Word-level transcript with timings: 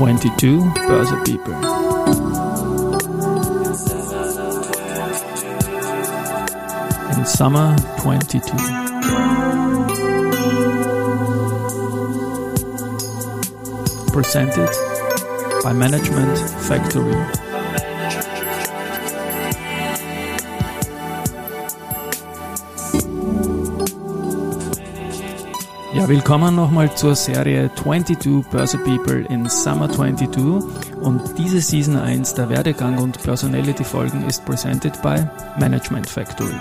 22 0.00 0.64
Börse 0.88 1.14
People. 1.26 1.52
In 7.18 7.26
summer 7.26 7.76
22. 7.98 8.40
Presented 14.10 14.70
by 15.62 15.74
Management 15.74 16.38
Factory. 16.66 17.49
Ja, 25.92 26.08
willkommen 26.08 26.54
nochmal 26.54 26.94
zur 26.94 27.16
Serie 27.16 27.68
22 27.74 28.48
Börse 28.48 28.78
People 28.78 29.26
in 29.28 29.48
Summer 29.48 29.90
22 29.90 30.40
und 31.00 31.20
diese 31.36 31.60
Season 31.60 31.96
1 31.96 32.34
der 32.34 32.48
Werdegang 32.48 32.98
und 32.98 33.20
Personality 33.20 33.82
Folgen 33.82 34.24
ist 34.28 34.44
presented 34.44 35.02
by 35.02 35.16
Management 35.58 36.08
Factory. 36.08 36.54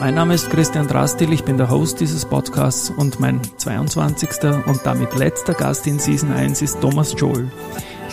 Mein 0.00 0.14
Name 0.14 0.32
ist 0.32 0.48
Christian 0.48 0.88
Drastil, 0.88 1.34
ich 1.34 1.44
bin 1.44 1.58
der 1.58 1.68
Host 1.68 2.00
dieses 2.00 2.24
Podcasts 2.24 2.88
und 2.88 3.20
mein 3.20 3.42
22. 3.58 4.30
und 4.64 4.80
damit 4.84 5.14
letzter 5.14 5.52
Gast 5.52 5.86
in 5.86 5.98
Season 5.98 6.32
1 6.32 6.62
ist 6.62 6.80
Thomas 6.80 7.14
Joel, 7.18 7.50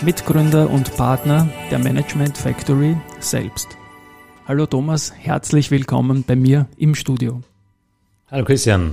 Mitgründer 0.01 0.69
und 0.69 0.93
Partner 0.97 1.47
der 1.71 1.79
Management 1.79 2.37
Factory 2.37 2.97
selbst. 3.21 3.77
Hallo 4.45 4.65
Thomas, 4.65 5.13
herzlich 5.17 5.71
willkommen 5.71 6.25
bei 6.27 6.35
mir 6.35 6.67
im 6.77 6.95
Studio. 6.95 7.41
Hallo 8.29 8.43
Christian, 8.43 8.91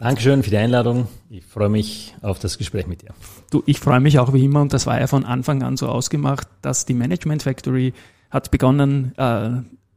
Dankeschön 0.00 0.42
für 0.42 0.48
die 0.48 0.56
Einladung. 0.56 1.08
Ich 1.28 1.44
freue 1.44 1.68
mich 1.68 2.14
auf 2.22 2.38
das 2.38 2.56
Gespräch 2.56 2.86
mit 2.86 3.02
dir. 3.02 3.12
Du, 3.50 3.62
ich 3.66 3.78
freue 3.80 4.00
mich 4.00 4.18
auch 4.18 4.32
wie 4.32 4.46
immer 4.46 4.62
und 4.62 4.72
das 4.72 4.86
war 4.86 4.98
ja 4.98 5.06
von 5.06 5.26
Anfang 5.26 5.62
an 5.62 5.76
so 5.76 5.88
ausgemacht, 5.88 6.48
dass 6.62 6.86
die 6.86 6.94
Management 6.94 7.42
Factory 7.42 7.92
hat 8.30 8.50
begonnen, 8.50 9.12
äh, 9.18 9.50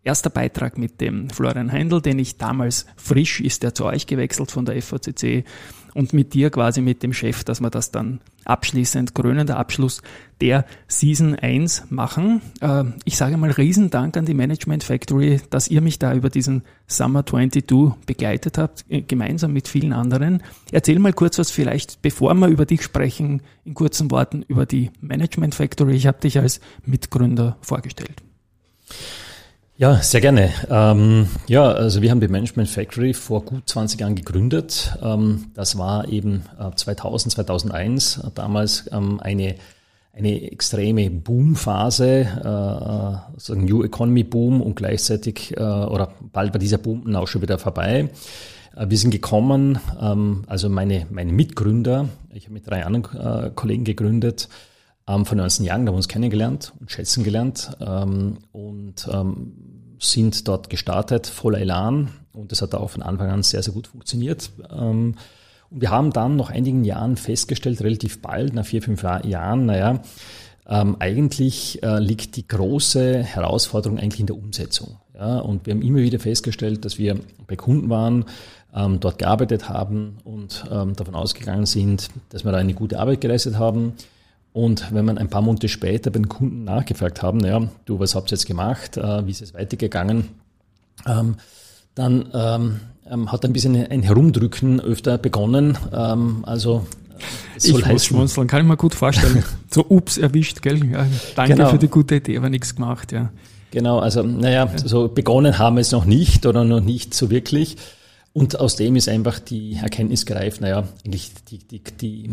erster 0.03 0.29
Beitrag 0.29 0.77
mit 0.77 0.99
dem 0.99 1.29
Florian 1.29 1.71
Heindl, 1.71 2.01
den 2.01 2.19
ich 2.19 2.37
damals 2.37 2.85
frisch, 2.97 3.39
ist 3.39 3.63
er 3.63 3.73
zu 3.73 3.85
euch 3.85 4.05
gewechselt 4.05 4.51
von 4.51 4.65
der 4.65 4.81
FVCC 4.81 5.45
und 5.93 6.13
mit 6.13 6.33
dir 6.33 6.49
quasi 6.49 6.81
mit 6.81 7.03
dem 7.03 7.13
Chef, 7.13 7.43
dass 7.43 7.61
wir 7.61 7.69
das 7.69 7.91
dann 7.91 8.19
abschließend, 8.45 9.15
krönender 9.15 9.57
Abschluss 9.57 10.01
der 10.41 10.65
Season 10.87 11.35
1 11.35 11.85
machen. 11.89 12.41
Äh, 12.61 12.85
ich 13.05 13.17
sage 13.17 13.37
mal 13.37 13.51
Riesendank 13.51 14.17
an 14.17 14.25
die 14.25 14.33
Management 14.33 14.83
Factory, 14.83 15.41
dass 15.49 15.67
ihr 15.67 15.81
mich 15.81 15.99
da 15.99 16.13
über 16.13 16.29
diesen 16.29 16.63
Summer 16.87 17.25
22 17.25 17.93
begleitet 18.05 18.57
habt, 18.57 18.85
äh, 18.89 19.01
gemeinsam 19.01 19.53
mit 19.53 19.67
vielen 19.67 19.93
anderen. 19.93 20.43
Erzähl 20.71 20.99
mal 20.99 21.13
kurz 21.13 21.39
was 21.39 21.51
vielleicht, 21.51 22.01
bevor 22.01 22.33
wir 22.33 22.47
über 22.47 22.65
dich 22.65 22.83
sprechen, 22.83 23.41
in 23.63 23.73
kurzen 23.73 24.11
Worten 24.11 24.43
über 24.47 24.65
die 24.65 24.91
Management 24.99 25.55
Factory. 25.55 25.95
Ich 25.95 26.07
habe 26.07 26.19
dich 26.19 26.39
als 26.39 26.59
Mitgründer 26.85 27.57
vorgestellt. 27.61 28.21
Ja, 29.75 29.95
sehr 29.95 30.21
gerne. 30.21 30.51
Ähm, 30.69 31.27
ja, 31.47 31.63
also 31.71 32.03
wir 32.03 32.11
haben 32.11 32.19
die 32.19 32.27
Management 32.27 32.69
Factory 32.69 33.15
vor 33.15 33.43
gut 33.43 33.67
20 33.67 33.99
Jahren 33.99 34.13
gegründet. 34.13 34.95
Ähm, 35.01 35.45
das 35.55 35.79
war 35.79 36.07
eben 36.09 36.43
äh, 36.59 36.75
2000, 36.75 37.33
2001, 37.33 38.19
äh, 38.19 38.29
damals 38.35 38.87
ähm, 38.93 39.19
eine, 39.19 39.55
eine 40.13 40.51
extreme 40.51 41.09
Boomphase, 41.09 42.05
äh, 42.05 43.39
so 43.39 43.53
ein 43.53 43.65
New 43.65 43.83
Economy 43.83 44.23
Boom 44.23 44.61
und 44.61 44.75
gleichzeitig, 44.75 45.57
äh, 45.57 45.59
oder 45.59 46.13
bald 46.31 46.53
war 46.53 46.59
dieser 46.59 46.77
Boom 46.77 47.15
auch 47.15 47.27
schon 47.27 47.41
wieder 47.41 47.57
vorbei. 47.57 48.09
Äh, 48.75 48.85
wir 48.89 48.97
sind 48.99 49.09
gekommen, 49.09 49.79
ähm, 49.99 50.43
also 50.45 50.69
meine, 50.69 51.07
meine 51.09 51.33
Mitgründer, 51.33 52.09
ich 52.31 52.43
habe 52.43 52.53
mit 52.53 52.69
drei 52.69 52.85
anderen 52.85 53.19
äh, 53.19 53.49
Kollegen 53.55 53.85
gegründet, 53.85 54.49
ähm, 55.07 55.25
vor 55.25 55.37
19 55.37 55.65
Jahren, 55.65 55.85
da 55.85 55.89
haben 55.89 55.95
wir 55.95 55.97
uns 55.97 56.07
kennengelernt 56.07 56.73
und 56.79 56.91
schätzen 56.91 57.23
gelernt 57.23 57.75
ähm, 57.81 58.37
und 58.51 59.07
ähm, 59.11 59.53
sind 59.99 60.47
dort 60.47 60.69
gestartet, 60.69 61.27
voller 61.27 61.59
Elan 61.59 62.09
und 62.33 62.51
das 62.51 62.61
hat 62.61 62.75
auch 62.75 62.89
von 62.89 63.03
Anfang 63.03 63.29
an 63.29 63.43
sehr, 63.43 63.63
sehr 63.63 63.73
gut 63.73 63.87
funktioniert. 63.87 64.51
Ähm, 64.71 65.15
und 65.69 65.81
wir 65.81 65.89
haben 65.89 66.11
dann 66.11 66.35
nach 66.35 66.51
einigen 66.51 66.83
Jahren 66.83 67.15
festgestellt, 67.17 67.81
relativ 67.81 68.21
bald, 68.21 68.53
nach 68.53 68.65
vier, 68.65 68.81
fünf 68.81 69.03
Jahren, 69.03 69.65
naja, 69.65 70.01
ähm, 70.67 70.95
eigentlich 70.99 71.83
äh, 71.83 71.99
liegt 71.99 72.37
die 72.37 72.47
große 72.47 73.21
Herausforderung 73.21 73.99
eigentlich 73.99 74.21
in 74.21 74.27
der 74.27 74.37
Umsetzung. 74.37 74.97
Ja? 75.13 75.39
Und 75.39 75.65
wir 75.65 75.73
haben 75.73 75.81
immer 75.81 75.99
wieder 75.99 76.19
festgestellt, 76.19 76.85
dass 76.85 76.97
wir 76.97 77.19
bei 77.47 77.57
Kunden 77.57 77.89
waren, 77.89 78.25
ähm, 78.73 78.99
dort 79.01 79.17
gearbeitet 79.19 79.67
haben 79.67 80.17
und 80.23 80.63
davon 80.69 81.15
ausgegangen 81.15 81.65
sind, 81.65 82.09
dass 82.29 82.45
wir 82.45 82.51
da 82.51 82.57
eine 82.57 82.73
gute 82.73 82.99
Arbeit 82.99 83.21
geleistet 83.21 83.57
haben 83.57 83.93
und 84.53 84.93
wenn 84.93 85.03
man 85.03 85.17
ein 85.17 85.29
paar 85.29 85.41
Monate 85.41 85.67
später 85.67 86.11
bei 86.11 86.19
den 86.19 86.29
Kunden 86.29 86.63
nachgefragt 86.63 87.23
haben, 87.23 87.39
naja, 87.39 87.67
du, 87.85 87.99
was 87.99 88.13
habt 88.13 88.31
ihr 88.31 88.35
jetzt 88.35 88.45
gemacht, 88.45 88.97
äh, 88.97 89.25
wie 89.25 89.31
ist 89.31 89.41
es 89.41 89.53
weitergegangen, 89.55 90.29
ähm, 91.07 91.35
dann 91.95 92.29
ähm, 92.33 92.79
ähm, 93.09 93.31
hat 93.31 93.43
ein 93.45 93.53
bisschen 93.53 93.75
ein 93.75 94.03
Herumdrücken 94.03 94.79
öfter 94.79 95.17
begonnen. 95.17 95.77
Ähm, 95.91 96.43
also 96.45 96.85
äh, 97.17 97.57
ich 97.57 97.71
muss 97.71 97.85
heißen, 97.85 97.99
schmunzeln, 97.99 98.47
kann 98.47 98.61
ich 98.61 98.67
mir 98.67 98.77
gut 98.77 98.93
vorstellen. 98.93 99.43
so, 99.71 99.85
ups, 99.89 100.17
erwischt, 100.17 100.61
gell? 100.61 100.85
Ja, 100.85 101.05
danke 101.35 101.55
genau. 101.55 101.69
für 101.69 101.79
die 101.79 101.87
gute 101.87 102.15
Idee, 102.15 102.37
aber 102.37 102.49
nichts 102.49 102.75
gemacht, 102.75 103.11
ja. 103.11 103.31
Genau, 103.71 103.97
also 103.97 104.21
naja, 104.21 104.69
so 104.77 105.07
begonnen 105.07 105.57
haben 105.57 105.77
wir 105.77 105.81
es 105.81 105.91
noch 105.91 106.05
nicht 106.05 106.45
oder 106.45 106.63
noch 106.63 106.79
nicht 106.79 107.15
so 107.15 107.31
wirklich. 107.31 107.77
Und 108.33 108.59
aus 108.59 108.75
dem 108.75 108.95
ist 108.95 109.07
einfach 109.07 109.37
die 109.37 109.75
Erkenntnis 109.75 110.25
gereift, 110.25 110.59
naja, 110.59 110.87
eigentlich 111.05 111.31
die, 111.49 111.59
die, 111.59 111.83
die, 111.83 112.29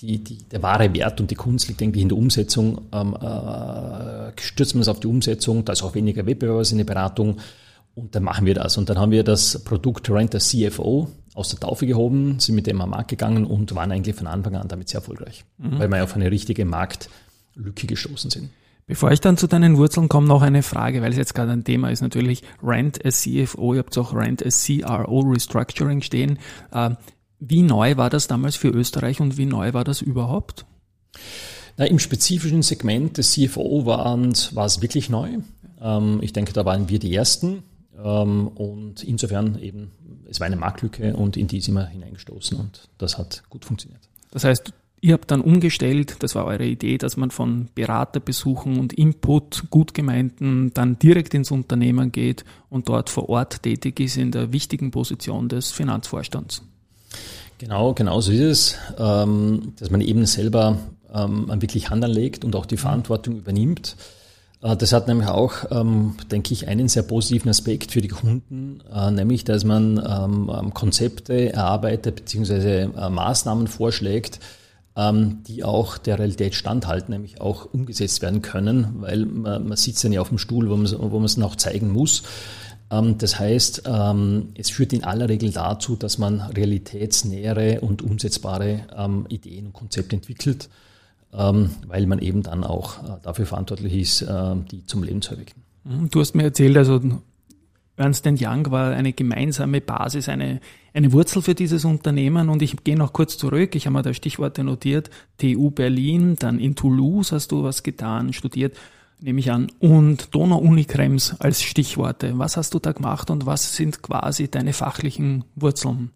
die, 0.00 0.18
die, 0.18 0.38
der 0.50 0.62
wahre 0.62 0.92
Wert 0.92 1.20
und 1.20 1.30
die 1.30 1.36
Kunst 1.36 1.68
liegt 1.68 1.80
irgendwie 1.80 2.02
in 2.02 2.08
der 2.08 2.18
Umsetzung. 2.18 2.80
Ähm, 2.92 3.14
äh, 3.14 4.32
stürzen 4.40 4.74
wir 4.74 4.80
uns 4.80 4.88
auf 4.88 4.98
die 4.98 5.06
Umsetzung, 5.06 5.64
da 5.64 5.74
ist 5.74 5.84
auch 5.84 5.94
weniger 5.94 6.26
Wettbewerb 6.26 6.68
in 6.72 6.78
der 6.78 6.84
Beratung 6.84 7.36
und 7.94 8.16
dann 8.16 8.24
machen 8.24 8.46
wir 8.46 8.54
das. 8.54 8.76
Und 8.78 8.88
dann 8.90 8.98
haben 8.98 9.12
wir 9.12 9.22
das 9.22 9.62
Produkt 9.62 10.10
Renter 10.10 10.40
CFO 10.40 11.08
aus 11.34 11.50
der 11.50 11.60
Taufe 11.60 11.86
gehoben, 11.86 12.40
sind 12.40 12.56
mit 12.56 12.66
dem 12.66 12.80
am 12.80 12.90
Markt 12.90 13.10
gegangen 13.10 13.44
und 13.44 13.72
waren 13.76 13.92
eigentlich 13.92 14.16
von 14.16 14.26
Anfang 14.26 14.56
an 14.56 14.66
damit 14.66 14.88
sehr 14.88 14.98
erfolgreich, 14.98 15.44
mhm. 15.58 15.78
weil 15.78 15.88
wir 15.88 16.02
auf 16.02 16.16
eine 16.16 16.32
richtige 16.32 16.64
Marktlücke 16.64 17.86
gestoßen 17.86 18.30
sind. 18.30 18.50
Bevor 18.88 19.12
ich 19.12 19.20
dann 19.20 19.36
zu 19.36 19.46
deinen 19.46 19.76
Wurzeln 19.76 20.08
komme, 20.08 20.26
noch 20.26 20.40
eine 20.40 20.62
Frage, 20.62 21.02
weil 21.02 21.10
es 21.10 21.18
jetzt 21.18 21.34
gerade 21.34 21.52
ein 21.52 21.62
Thema 21.62 21.90
ist, 21.90 22.00
natürlich 22.00 22.42
Rent 22.62 23.04
as 23.04 23.20
CFO, 23.20 23.74
ihr 23.74 23.80
habt 23.80 23.96
auch 23.98 24.14
Rent 24.14 24.44
as 24.44 24.64
CRO 24.64 25.20
Restructuring 25.20 26.00
stehen. 26.00 26.38
Ähm, 26.72 26.96
wie 27.38 27.62
neu 27.62 27.98
war 27.98 28.08
das 28.08 28.26
damals 28.28 28.56
für 28.56 28.68
Österreich 28.68 29.20
und 29.20 29.36
wie 29.36 29.44
neu 29.44 29.74
war 29.74 29.84
das 29.84 30.00
überhaupt? 30.00 30.64
Na, 31.76 31.84
Im 31.84 31.98
spezifischen 31.98 32.62
Segment 32.62 33.18
des 33.18 33.32
CFO 33.32 33.84
waren, 33.84 34.32
war 34.52 34.64
es 34.64 34.80
wirklich 34.80 35.10
neu. 35.10 35.36
Ähm, 35.80 36.20
ich 36.22 36.32
denke, 36.32 36.54
da 36.54 36.64
waren 36.64 36.88
wir 36.88 36.98
die 36.98 37.14
Ersten. 37.14 37.62
Ähm, 38.02 38.48
und 38.48 39.04
insofern 39.04 39.60
eben, 39.60 39.92
es 40.30 40.40
war 40.40 40.46
eine 40.46 40.56
Marktlücke 40.56 41.14
und 41.14 41.36
in 41.36 41.46
die 41.46 41.60
sind 41.60 41.74
wir 41.74 41.86
hineingestoßen 41.86 42.58
und 42.58 42.88
das 42.96 43.18
hat 43.18 43.42
gut 43.50 43.66
funktioniert. 43.66 44.00
Das 44.30 44.44
heißt, 44.44 44.72
Ihr 45.00 45.14
habt 45.14 45.30
dann 45.30 45.40
umgestellt, 45.40 46.16
das 46.20 46.34
war 46.34 46.44
eure 46.46 46.64
Idee, 46.64 46.98
dass 46.98 47.16
man 47.16 47.30
von 47.30 47.68
Beraterbesuchen 47.74 48.80
und 48.80 48.92
Input 48.92 49.64
gut 49.70 49.94
gemeinten 49.94 50.72
dann 50.74 50.98
direkt 50.98 51.34
ins 51.34 51.52
Unternehmen 51.52 52.10
geht 52.10 52.44
und 52.68 52.88
dort 52.88 53.08
vor 53.08 53.28
Ort 53.28 53.62
tätig 53.62 54.00
ist 54.00 54.16
in 54.16 54.32
der 54.32 54.52
wichtigen 54.52 54.90
Position 54.90 55.48
des 55.48 55.70
Finanzvorstands. 55.70 56.62
Genau, 57.58 57.92
genau 57.94 58.20
so 58.20 58.32
ist 58.32 58.40
es, 58.40 58.76
ähm, 58.98 59.72
dass 59.78 59.90
man 59.90 60.00
eben 60.00 60.26
selber 60.26 60.78
ähm, 61.12 61.48
wirklich 61.60 61.90
Hand 61.90 62.04
anlegt 62.04 62.44
und 62.44 62.54
auch 62.56 62.66
die 62.66 62.76
Verantwortung 62.76 63.36
übernimmt. 63.36 63.96
Äh, 64.62 64.76
das 64.76 64.92
hat 64.92 65.08
nämlich 65.08 65.28
auch, 65.28 65.52
ähm, 65.70 66.14
denke 66.30 66.52
ich, 66.52 66.68
einen 66.68 66.88
sehr 66.88 67.02
positiven 67.02 67.48
Aspekt 67.50 67.92
für 67.92 68.00
die 68.00 68.08
Kunden, 68.08 68.80
äh, 68.92 69.10
nämlich, 69.10 69.44
dass 69.44 69.64
man 69.64 70.70
Konzepte 70.74 71.52
erarbeitet 71.52 72.16
bzw. 72.16 72.82
Äh, 72.82 73.10
Maßnahmen 73.10 73.66
vorschlägt, 73.66 74.40
die 75.46 75.62
auch 75.62 75.96
der 75.96 76.18
Realität 76.18 76.56
standhalten, 76.56 77.12
nämlich 77.12 77.40
auch 77.40 77.72
umgesetzt 77.72 78.20
werden 78.20 78.42
können, 78.42 78.96
weil 78.98 79.26
man, 79.26 79.68
man 79.68 79.76
sitzt 79.76 80.02
ja 80.02 80.08
nicht 80.08 80.18
auf 80.18 80.30
dem 80.30 80.38
Stuhl, 80.38 80.68
wo 80.68 80.76
man, 80.76 80.92
wo 80.98 81.18
man 81.18 81.24
es 81.24 81.36
noch 81.36 81.54
zeigen 81.54 81.92
muss. 81.92 82.24
Ähm, 82.90 83.18
das 83.18 83.38
heißt, 83.38 83.82
ähm, 83.86 84.48
es 84.56 84.70
führt 84.70 84.92
in 84.92 85.04
aller 85.04 85.28
Regel 85.28 85.52
dazu, 85.52 85.96
dass 85.96 86.18
man 86.18 86.40
realitätsnähere 86.40 87.80
und 87.80 88.02
umsetzbare 88.02 88.86
ähm, 88.96 89.26
Ideen 89.28 89.66
und 89.66 89.72
Konzepte 89.72 90.16
entwickelt, 90.16 90.68
ähm, 91.32 91.70
weil 91.86 92.06
man 92.06 92.18
eben 92.18 92.42
dann 92.42 92.64
auch 92.64 93.02
äh, 93.02 93.16
dafür 93.22 93.46
verantwortlich 93.46 93.94
ist, 93.94 94.22
äh, 94.22 94.56
die 94.70 94.86
zum 94.86 95.02
Leben 95.02 95.22
zu 95.22 95.32
erwecken. 95.32 95.62
Mhm, 95.84 96.10
du 96.10 96.20
hast 96.20 96.34
mir 96.34 96.44
erzählt, 96.44 96.76
also 96.76 97.00
Ernst 97.98 98.26
Young 98.26 98.70
war 98.70 98.92
eine 98.92 99.12
gemeinsame 99.12 99.80
Basis, 99.80 100.28
eine, 100.28 100.60
eine 100.94 101.12
Wurzel 101.12 101.42
für 101.42 101.54
dieses 101.54 101.84
Unternehmen. 101.84 102.48
Und 102.48 102.62
ich 102.62 102.76
gehe 102.84 102.96
noch 102.96 103.12
kurz 103.12 103.36
zurück. 103.36 103.74
Ich 103.74 103.86
habe 103.86 103.94
mir 103.94 104.02
da 104.02 104.14
Stichworte 104.14 104.64
notiert. 104.64 105.10
TU 105.36 105.70
Berlin, 105.70 106.36
dann 106.38 106.58
in 106.58 106.74
Toulouse 106.74 107.32
hast 107.32 107.52
du 107.52 107.64
was 107.64 107.82
getan, 107.82 108.32
studiert, 108.32 108.76
nehme 109.20 109.40
ich 109.40 109.50
an. 109.50 109.70
Und 109.80 110.34
Donau-Uni 110.34 110.84
Krems 110.84 111.34
als 111.40 111.62
Stichworte. 111.62 112.38
Was 112.38 112.56
hast 112.56 112.72
du 112.74 112.78
da 112.78 112.92
gemacht 112.92 113.30
und 113.30 113.46
was 113.46 113.74
sind 113.76 114.02
quasi 114.02 114.48
deine 114.48 114.72
fachlichen 114.72 115.44
Wurzeln? 115.56 116.10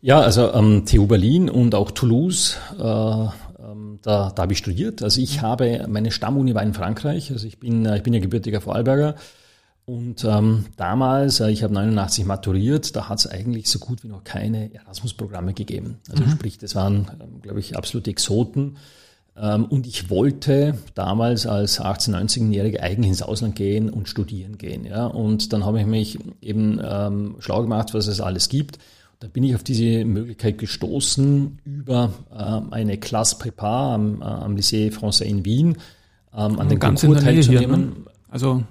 Ja, 0.00 0.20
also 0.20 0.52
ähm, 0.52 0.84
TU 0.86 1.06
Berlin 1.06 1.48
und 1.48 1.74
auch 1.74 1.90
Toulouse 1.92 2.56
äh, 2.78 3.26
ähm, 3.62 3.98
da, 4.02 4.30
da 4.34 4.42
habe 4.42 4.52
ich 4.52 4.58
studiert. 4.58 5.02
Also 5.02 5.20
ich 5.20 5.42
habe, 5.42 5.86
meine 5.88 6.10
Stammuni 6.10 6.54
war 6.54 6.62
in 6.62 6.74
Frankreich. 6.74 7.30
Also 7.30 7.46
ich 7.46 7.58
bin, 7.58 7.84
ich 7.86 8.02
bin 8.02 8.12
ja 8.12 8.20
gebürtiger 8.20 8.60
Vorarlberger. 8.60 9.14
Und 9.84 10.24
ähm, 10.24 10.66
damals, 10.76 11.40
äh, 11.40 11.50
ich 11.50 11.64
habe 11.64 11.74
89 11.74 12.24
maturiert, 12.24 12.94
da 12.94 13.08
hat 13.08 13.18
es 13.18 13.26
eigentlich 13.26 13.68
so 13.68 13.78
gut 13.80 14.04
wie 14.04 14.08
noch 14.08 14.22
keine 14.22 14.72
Erasmus-Programme 14.72 15.54
gegeben. 15.54 15.98
Also 16.10 16.24
mhm. 16.24 16.30
sprich, 16.30 16.58
das 16.58 16.74
waren, 16.74 17.10
ähm, 17.20 17.42
glaube 17.42 17.58
ich, 17.58 17.76
absolute 17.76 18.10
Exoten. 18.10 18.76
Ähm, 19.36 19.64
und 19.64 19.86
ich 19.86 20.08
wollte 20.08 20.78
damals 20.94 21.46
als 21.46 21.80
18-, 21.80 22.10
19-Jähriger 22.10 22.80
eigentlich 22.80 23.08
ins 23.08 23.22
Ausland 23.22 23.56
gehen 23.56 23.90
und 23.90 24.08
studieren 24.08 24.56
gehen. 24.56 24.84
Ja? 24.84 25.06
Und 25.06 25.52
dann 25.52 25.64
habe 25.64 25.80
ich 25.80 25.86
mich 25.86 26.18
eben 26.40 26.80
ähm, 26.82 27.36
schlau 27.40 27.62
gemacht, 27.62 27.92
was 27.92 28.06
es 28.06 28.20
alles 28.20 28.48
gibt. 28.48 28.78
Da 29.18 29.28
bin 29.28 29.42
ich 29.42 29.54
auf 29.54 29.64
diese 29.64 30.04
Möglichkeit 30.04 30.58
gestoßen 30.58 31.58
über 31.64 32.12
äh, 32.32 32.60
eine 32.72 32.98
Classe 32.98 33.36
Prépa 33.36 33.94
am, 33.94 34.20
äh, 34.20 34.24
am 34.24 34.54
Lycée 34.56 34.92
Français 34.92 35.24
in 35.24 35.44
Wien, 35.44 35.76
ähm, 36.36 36.58
an 36.58 36.68
den 36.68 36.78
Konkurs 36.78 37.22
teilzunehmen. 37.22 37.80
Hier, 37.80 37.88
ne? 37.88 37.92
Also 38.28 38.62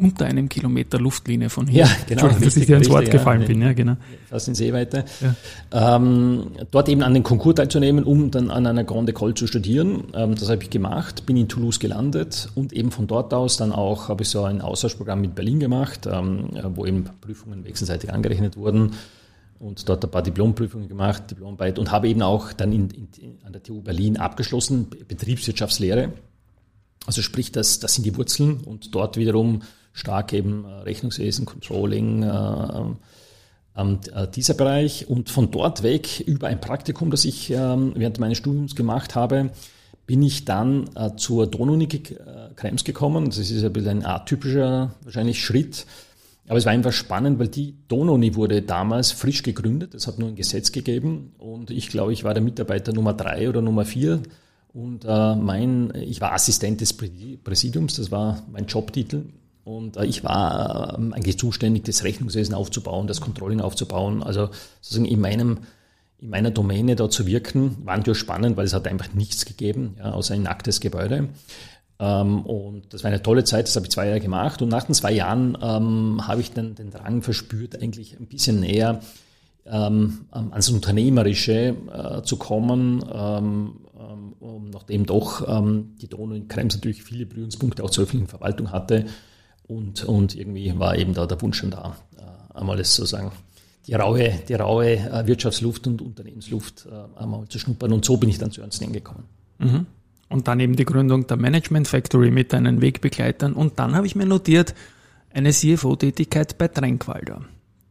unter 0.00 0.26
einem 0.26 0.48
Kilometer 0.48 0.98
Luftlinie 0.98 1.50
von 1.50 1.66
hier. 1.66 1.84
Ja, 1.84 1.90
genau. 2.06 2.28
Dass 2.28 2.40
richtig, 2.40 2.62
ich 2.62 2.66
dir 2.66 2.76
ins 2.78 2.90
Wort 2.90 3.10
gefallen 3.10 3.42
ja, 3.42 3.46
bin, 3.46 3.62
ja, 3.62 3.72
genau. 3.72 3.96
Fast 4.28 4.48
in 4.48 4.54
Seeweite. 4.54 5.04
Ja. 5.20 5.96
Ähm, 5.96 6.52
dort 6.70 6.88
eben 6.88 7.02
an 7.02 7.14
den 7.14 7.22
Konkurs 7.22 7.56
teilzunehmen, 7.56 8.04
um 8.04 8.30
dann 8.30 8.50
an 8.50 8.66
einer 8.66 8.84
Grande 8.84 9.12
École 9.12 9.34
zu 9.34 9.46
studieren. 9.46 10.04
Ähm, 10.14 10.34
das 10.34 10.48
habe 10.48 10.62
ich 10.62 10.70
gemacht, 10.70 11.26
bin 11.26 11.36
in 11.36 11.48
Toulouse 11.48 11.78
gelandet 11.78 12.48
und 12.54 12.72
eben 12.72 12.90
von 12.90 13.06
dort 13.06 13.34
aus 13.34 13.56
dann 13.56 13.72
auch 13.72 14.08
habe 14.08 14.22
ich 14.22 14.28
so 14.28 14.44
ein 14.44 14.60
Austauschprogramm 14.60 15.20
mit 15.20 15.34
Berlin 15.34 15.60
gemacht, 15.60 16.08
ähm, 16.10 16.48
wo 16.74 16.86
eben 16.86 17.04
Prüfungen 17.20 17.64
wechselseitig 17.64 18.12
angerechnet 18.12 18.56
wurden 18.56 18.92
und 19.60 19.88
dort 19.88 20.04
ein 20.04 20.10
paar 20.10 20.22
Diplomprüfungen 20.22 20.88
gemacht, 20.88 21.30
Diplomarbeit 21.30 21.78
und 21.78 21.92
habe 21.92 22.08
eben 22.08 22.22
auch 22.22 22.52
dann 22.52 22.72
in, 22.72 22.88
in, 22.90 23.38
an 23.44 23.52
der 23.52 23.62
TU 23.62 23.82
Berlin 23.82 24.16
abgeschlossen, 24.16 24.88
Betriebswirtschaftslehre. 25.06 26.12
Also 27.06 27.22
sprich, 27.22 27.52
das, 27.52 27.78
das 27.78 27.94
sind 27.94 28.04
die 28.04 28.16
Wurzeln 28.16 28.60
und 28.64 28.94
dort 28.94 29.16
wiederum 29.16 29.62
stark 29.92 30.32
eben 30.32 30.64
äh, 30.64 30.68
Rechnungswesen, 30.82 31.44
Controlling, 31.46 32.22
äh, 32.22 32.82
äh, 33.76 34.28
dieser 34.34 34.54
Bereich. 34.54 35.08
Und 35.08 35.30
von 35.30 35.50
dort 35.50 35.82
weg 35.82 36.20
über 36.20 36.48
ein 36.48 36.60
Praktikum, 36.60 37.10
das 37.10 37.24
ich 37.24 37.50
ähm, 37.50 37.92
während 37.94 38.18
meines 38.18 38.38
Studiums 38.38 38.74
gemacht 38.74 39.14
habe, 39.14 39.50
bin 40.06 40.22
ich 40.22 40.44
dann 40.44 40.90
zur 41.18 41.46
Donunik 41.46 42.18
Krems 42.56 42.82
gekommen. 42.82 43.26
Das 43.26 43.38
ist 43.38 43.62
ein 43.62 43.72
bisschen 43.72 43.98
ein 43.98 44.04
atypischer 44.04 44.92
wahrscheinlich 45.04 45.40
Schritt. 45.40 45.86
Aber 46.50 46.58
es 46.58 46.64
war 46.64 46.72
einfach 46.72 46.92
spannend, 46.92 47.38
weil 47.38 47.46
die 47.46 47.76
Dononi 47.86 48.34
wurde 48.34 48.60
damals 48.60 49.12
frisch 49.12 49.44
gegründet. 49.44 49.94
Es 49.94 50.08
hat 50.08 50.18
nur 50.18 50.30
ein 50.30 50.34
Gesetz 50.34 50.72
gegeben 50.72 51.32
und 51.38 51.70
ich 51.70 51.90
glaube, 51.90 52.12
ich 52.12 52.24
war 52.24 52.34
der 52.34 52.42
Mitarbeiter 52.42 52.92
Nummer 52.92 53.12
drei 53.12 53.48
oder 53.48 53.62
Nummer 53.62 53.84
vier. 53.84 54.20
Und 54.72 55.04
äh, 55.04 55.36
mein, 55.36 55.92
ich 55.94 56.20
war 56.20 56.32
Assistent 56.32 56.80
des 56.80 56.92
Präsidiums, 56.92 57.94
das 57.94 58.10
war 58.10 58.42
mein 58.50 58.66
Jobtitel. 58.66 59.26
Und 59.70 59.96
äh, 59.96 60.04
ich 60.04 60.24
war 60.24 60.98
äh, 60.98 61.14
eigentlich 61.14 61.38
zuständig, 61.38 61.84
das 61.84 62.04
Rechnungswesen 62.04 62.54
aufzubauen, 62.54 63.06
das 63.06 63.20
Controlling 63.20 63.60
aufzubauen. 63.60 64.22
Also 64.22 64.50
sozusagen 64.80 65.06
in 65.06 65.20
meinem 65.20 65.58
in 66.18 66.28
meiner 66.28 66.50
Domäne 66.50 66.96
da 66.96 67.08
zu 67.08 67.26
wirken, 67.26 67.78
war 67.86 67.96
natürlich 67.96 68.18
spannend, 68.18 68.58
weil 68.58 68.66
es 68.66 68.74
hat 68.74 68.86
einfach 68.86 69.14
nichts 69.14 69.46
gegeben, 69.46 69.94
ja, 69.98 70.12
außer 70.12 70.34
ein 70.34 70.42
nacktes 70.42 70.80
Gebäude. 70.80 71.30
Ähm, 71.98 72.42
und 72.42 72.92
das 72.92 73.04
war 73.04 73.08
eine 73.08 73.22
tolle 73.22 73.44
Zeit, 73.44 73.68
das 73.68 73.76
habe 73.76 73.86
ich 73.86 73.92
zwei 73.92 74.06
Jahre 74.06 74.20
gemacht. 74.20 74.60
Und 74.60 74.68
nach 74.68 74.84
den 74.84 74.94
zwei 74.94 75.12
Jahren 75.12 75.56
ähm, 75.62 76.26
habe 76.26 76.42
ich 76.42 76.52
dann 76.52 76.74
den 76.74 76.90
Drang 76.90 77.22
verspürt, 77.22 77.80
eigentlich 77.80 78.20
ein 78.20 78.26
bisschen 78.26 78.60
näher 78.60 79.00
ähm, 79.64 80.26
ans 80.30 80.68
Unternehmerische 80.68 81.74
äh, 81.90 82.22
zu 82.22 82.36
kommen, 82.36 83.02
ähm, 83.10 83.76
ähm, 83.98 84.70
nachdem 84.70 85.06
doch 85.06 85.48
ähm, 85.48 85.94
die 86.02 86.08
Donau 86.08 86.34
in 86.34 86.48
Krems 86.48 86.74
natürlich 86.74 87.02
viele 87.02 87.24
Berührungspunkte 87.24 87.82
auch 87.82 87.90
zur 87.90 88.04
öffentlichen 88.04 88.28
Verwaltung 88.28 88.72
hatte 88.72 89.06
und, 89.70 90.04
und 90.04 90.34
irgendwie 90.34 90.78
war 90.78 90.96
eben 90.96 91.14
da 91.14 91.26
der 91.26 91.40
Wunsch 91.40 91.58
schon 91.58 91.70
da, 91.70 91.96
äh, 92.16 92.58
einmal 92.58 92.76
das 92.76 92.94
sozusagen 92.94 93.30
die 93.86 93.94
raue, 93.94 94.32
die 94.48 94.54
raue 94.54 94.96
äh, 94.96 95.26
Wirtschaftsluft 95.26 95.86
und 95.86 96.02
Unternehmensluft 96.02 96.86
äh, 96.86 97.20
einmal 97.20 97.46
zu 97.48 97.58
schnuppern. 97.58 97.92
Und 97.92 98.04
so 98.04 98.16
bin 98.16 98.28
ich 98.28 98.38
dann 98.38 98.50
zu 98.50 98.60
Ernst 98.62 98.80
gekommen. 98.92 99.24
Mhm. 99.58 99.86
Und 100.28 100.48
dann 100.48 100.60
eben 100.60 100.76
die 100.76 100.84
Gründung 100.84 101.26
der 101.26 101.36
Management 101.36 101.88
Factory 101.88 102.30
mit 102.30 102.52
deinen 102.52 102.82
Wegbegleitern. 102.82 103.52
Und 103.52 103.78
dann 103.78 103.94
habe 103.94 104.06
ich 104.06 104.14
mir 104.14 104.26
notiert, 104.26 104.74
eine 105.32 105.50
CFO-Tätigkeit 105.50 106.58
bei 106.58 106.68
Tränkwalder. 106.68 107.42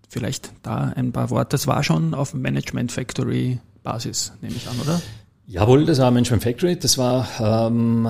Vielleicht 0.08 0.54
da 0.64 0.94
ein 0.96 1.12
paar 1.12 1.30
Worte. 1.30 1.50
Das 1.52 1.68
war 1.68 1.84
schon 1.84 2.14
auf 2.14 2.34
Management 2.34 2.92
Factory 2.92 3.60
Basis, 3.84 4.34
nehme 4.42 4.56
ich 4.56 4.68
an, 4.68 4.80
oder? 4.82 5.02
Jawohl, 5.48 5.86
das 5.86 6.00
war 6.00 6.12
Management 6.12 6.44
Factory. 6.44 6.78
Das 6.78 6.98
war 6.98 7.28
ähm, 7.40 8.10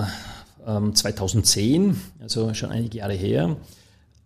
2010, 0.66 1.84
ähm, 1.84 1.96
also 2.20 2.54
schon 2.54 2.72
einige 2.72 2.98
Jahre 2.98 3.14
her, 3.14 3.58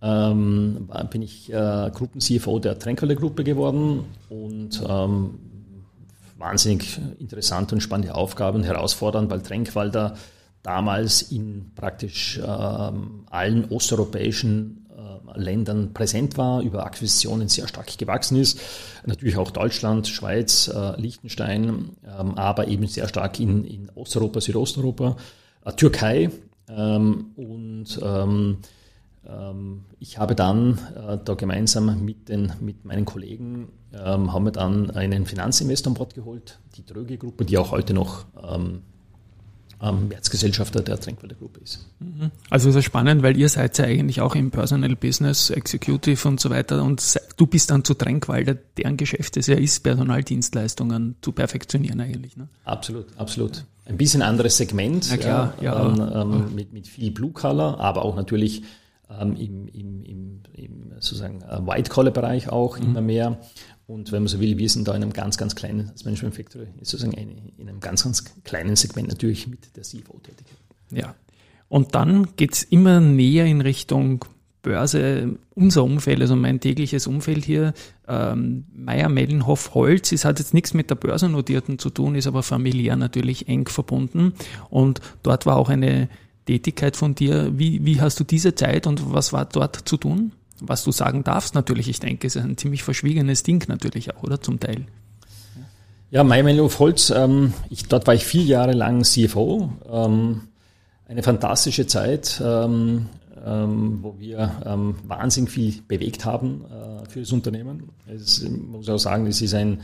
ähm, 0.01 0.89
bin 1.09 1.21
ich 1.21 1.51
äh, 1.51 1.91
Gruppen-CFO 1.93 2.59
der 2.59 2.77
Tränkwalder 2.77 3.15
Gruppe 3.15 3.43
geworden 3.43 4.03
und 4.29 4.83
ähm, 4.87 5.39
wahnsinnig 6.37 6.99
interessante 7.19 7.75
und 7.75 7.81
spannende 7.81 8.13
Aufgaben 8.13 8.57
und 8.57 8.63
herausfordernd, 8.65 9.31
weil 9.31 9.41
Tränkwalder 9.41 10.15
damals 10.61 11.21
in 11.21 11.71
praktisch 11.75 12.39
ähm, 12.45 13.25
allen 13.29 13.65
osteuropäischen 13.69 14.87
äh, 14.89 15.39
Ländern 15.39 15.93
präsent 15.93 16.37
war, 16.37 16.61
über 16.61 16.85
Akquisitionen 16.85 17.47
sehr 17.47 17.67
stark 17.67 17.97
gewachsen 17.97 18.37
ist. 18.37 18.59
Natürlich 19.05 19.37
auch 19.37 19.51
Deutschland, 19.51 20.07
Schweiz, 20.07 20.67
äh, 20.67 20.99
Liechtenstein, 20.99 21.91
ähm, 22.05 22.37
aber 22.37 22.67
eben 22.67 22.87
sehr 22.87 23.07
stark 23.07 23.39
in, 23.39 23.63
in 23.63 23.89
Osteuropa, 23.95 24.41
Südosteuropa. 24.41 25.15
Äh, 25.65 25.73
Türkei. 25.73 26.29
Ähm, 26.69 27.31
und 27.35 27.99
ähm, 28.01 28.57
ähm, 29.25 29.85
ich 29.99 30.17
habe 30.17 30.35
dann 30.35 30.79
äh, 30.95 31.17
da 31.23 31.33
gemeinsam 31.33 32.03
mit, 32.03 32.29
den, 32.29 32.53
mit 32.59 32.85
meinen 32.85 33.05
Kollegen, 33.05 33.69
haben 33.95 34.43
wir 34.43 34.51
dann 34.51 34.89
einen 34.89 35.27
Finanzinvestor 35.27 35.91
an 35.91 35.93
Bord 35.93 36.15
geholt, 36.15 36.57
die 36.75 36.83
Dröge-Gruppe, 36.83 37.45
die 37.45 37.59
auch 37.59 37.69
heute 37.69 37.93
noch 37.93 38.25
ähm, 38.43 40.09
Wertsgesellschafter 40.09 40.81
der 40.81 40.99
Tränkwalder 40.99 41.35
Gruppe 41.35 41.59
ist. 41.59 41.85
Mhm. 41.99 42.31
Also 42.49 42.69
ist 42.69 42.75
ja 42.75 42.81
spannend, 42.81 43.21
weil 43.21 43.37
ihr 43.37 43.49
seid 43.49 43.77
ja 43.77 43.85
eigentlich 43.85 44.21
auch 44.21 44.33
im 44.33 44.49
Personal 44.49 44.95
Business, 44.95 45.49
Executive 45.49 46.27
und 46.27 46.39
so 46.39 46.49
weiter 46.49 46.83
und 46.83 47.19
du 47.37 47.45
bist 47.45 47.69
dann 47.69 47.83
zu 47.83 47.93
Tränkwalder, 47.93 48.55
deren 48.55 48.97
Geschäft 48.97 49.37
es 49.37 49.47
ja 49.47 49.55
ist, 49.55 49.83
Personaldienstleistungen 49.83 51.15
zu 51.21 51.33
perfektionieren 51.33 51.99
eigentlich. 51.99 52.37
Ne? 52.37 52.47
Absolut, 52.63 53.07
absolut. 53.17 53.65
Ein 53.85 53.97
bisschen 53.97 54.21
anderes 54.21 54.57
Segment, 54.57 55.09
ja, 55.09 55.17
klar, 55.17 55.53
ja, 55.59 55.73
ja. 55.73 55.89
Ähm, 55.89 56.11
ähm, 56.31 56.55
mit, 56.55 56.71
mit 56.71 56.87
viel 56.87 57.11
Blue 57.11 57.31
Color, 57.31 57.79
aber 57.79 58.05
auch 58.05 58.15
natürlich 58.15 58.63
ähm, 59.09 59.35
im, 59.35 59.67
im, 59.67 60.03
im, 60.03 60.41
im 60.53 60.91
sozusagen 60.95 61.41
äh, 61.41 61.65
White 61.65 61.89
Collar 61.89 62.11
Bereich 62.11 62.49
auch 62.49 62.79
mhm. 62.79 62.85
immer 62.85 63.01
mehr. 63.01 63.39
Und 63.85 64.11
wenn 64.11 64.23
man 64.23 64.27
so 64.27 64.39
will, 64.39 64.57
wir 64.57 64.69
sind 64.69 64.87
da 64.87 64.95
in 64.95 65.03
einem 65.03 65.11
ganz, 65.11 65.37
ganz 65.37 65.55
kleinen, 65.55 65.89
als 65.89 66.05
Management 66.05 66.35
Factory, 66.35 66.67
sozusagen 66.81 67.17
eine, 67.17 67.33
in 67.57 67.67
einem 67.67 67.81
ganz, 67.81 68.03
ganz 68.03 68.23
kleinen 68.43 68.75
Segment 68.75 69.09
natürlich 69.09 69.47
mit 69.47 69.75
der 69.75 69.83
CFO-Tätigkeit. 69.83 70.57
Ja. 70.91 71.15
Und 71.67 71.95
dann 71.95 72.35
geht's 72.35 72.63
immer 72.63 73.01
näher 73.01 73.45
in 73.45 73.59
Richtung 73.59 74.23
Börse, 74.61 75.37
unser 75.53 75.83
Umfeld, 75.83 76.21
also 76.21 76.35
mein 76.35 76.61
tägliches 76.61 77.05
Umfeld 77.05 77.43
hier, 77.43 77.73
ähm, 78.07 78.65
Meier 78.75 79.09
Mellenhoff 79.09 79.73
Holz, 79.73 80.11
es 80.11 80.25
hat 80.25 80.39
jetzt 80.39 80.53
nichts 80.53 80.73
mit 80.73 80.89
der 80.89 80.95
Börsennotierten 80.95 81.79
zu 81.79 81.89
tun, 81.89 82.15
ist 82.15 82.27
aber 82.27 82.43
familiär 82.43 82.95
natürlich 82.95 83.47
eng 83.47 83.67
verbunden. 83.67 84.33
Und 84.69 85.01
dort 85.23 85.45
war 85.45 85.57
auch 85.57 85.69
eine 85.69 86.09
Tätigkeit 86.45 86.97
von 86.97 87.15
dir. 87.15 87.57
Wie, 87.57 87.85
wie 87.85 88.01
hast 88.01 88.19
du 88.19 88.23
diese 88.23 88.55
Zeit 88.55 88.87
und 88.87 89.13
was 89.13 89.33
war 89.33 89.45
dort 89.45 89.87
zu 89.87 89.97
tun? 89.97 90.33
Was 90.59 90.83
du 90.83 90.91
sagen 90.91 91.23
darfst 91.23 91.55
natürlich, 91.55 91.89
ich 91.89 91.99
denke, 91.99 92.27
es 92.27 92.35
ist 92.35 92.43
ein 92.43 92.57
ziemlich 92.57 92.83
verschwiegenes 92.83 93.43
Ding 93.43 93.65
natürlich 93.67 94.15
auch, 94.15 94.23
oder 94.23 94.41
zum 94.41 94.59
Teil. 94.59 94.85
Ja, 96.11 96.23
Meier 96.23 96.43
Mellenhoff 96.43 96.79
Holz, 96.79 97.09
ähm, 97.09 97.53
ich, 97.69 97.87
dort 97.87 98.05
war 98.05 98.13
ich 98.13 98.23
vier 98.23 98.43
Jahre 98.43 98.73
lang 98.73 99.03
CFO. 99.03 99.71
Ähm, 99.89 100.41
eine 101.07 101.23
fantastische 101.23 101.87
Zeit. 101.87 102.41
Ähm, 102.43 103.07
ähm, 103.45 103.99
wo 104.01 104.15
wir 104.19 104.61
ähm, 104.65 104.95
wahnsinnig 105.05 105.51
viel 105.51 105.81
bewegt 105.87 106.25
haben 106.25 106.65
äh, 106.65 107.09
für 107.09 107.19
das 107.19 107.31
Unternehmen. 107.31 107.89
Es, 108.07 108.47
muss 108.47 108.89
auch 108.89 108.97
sagen, 108.97 109.27
es 109.27 109.41
ist 109.41 109.53
ein, 109.53 109.81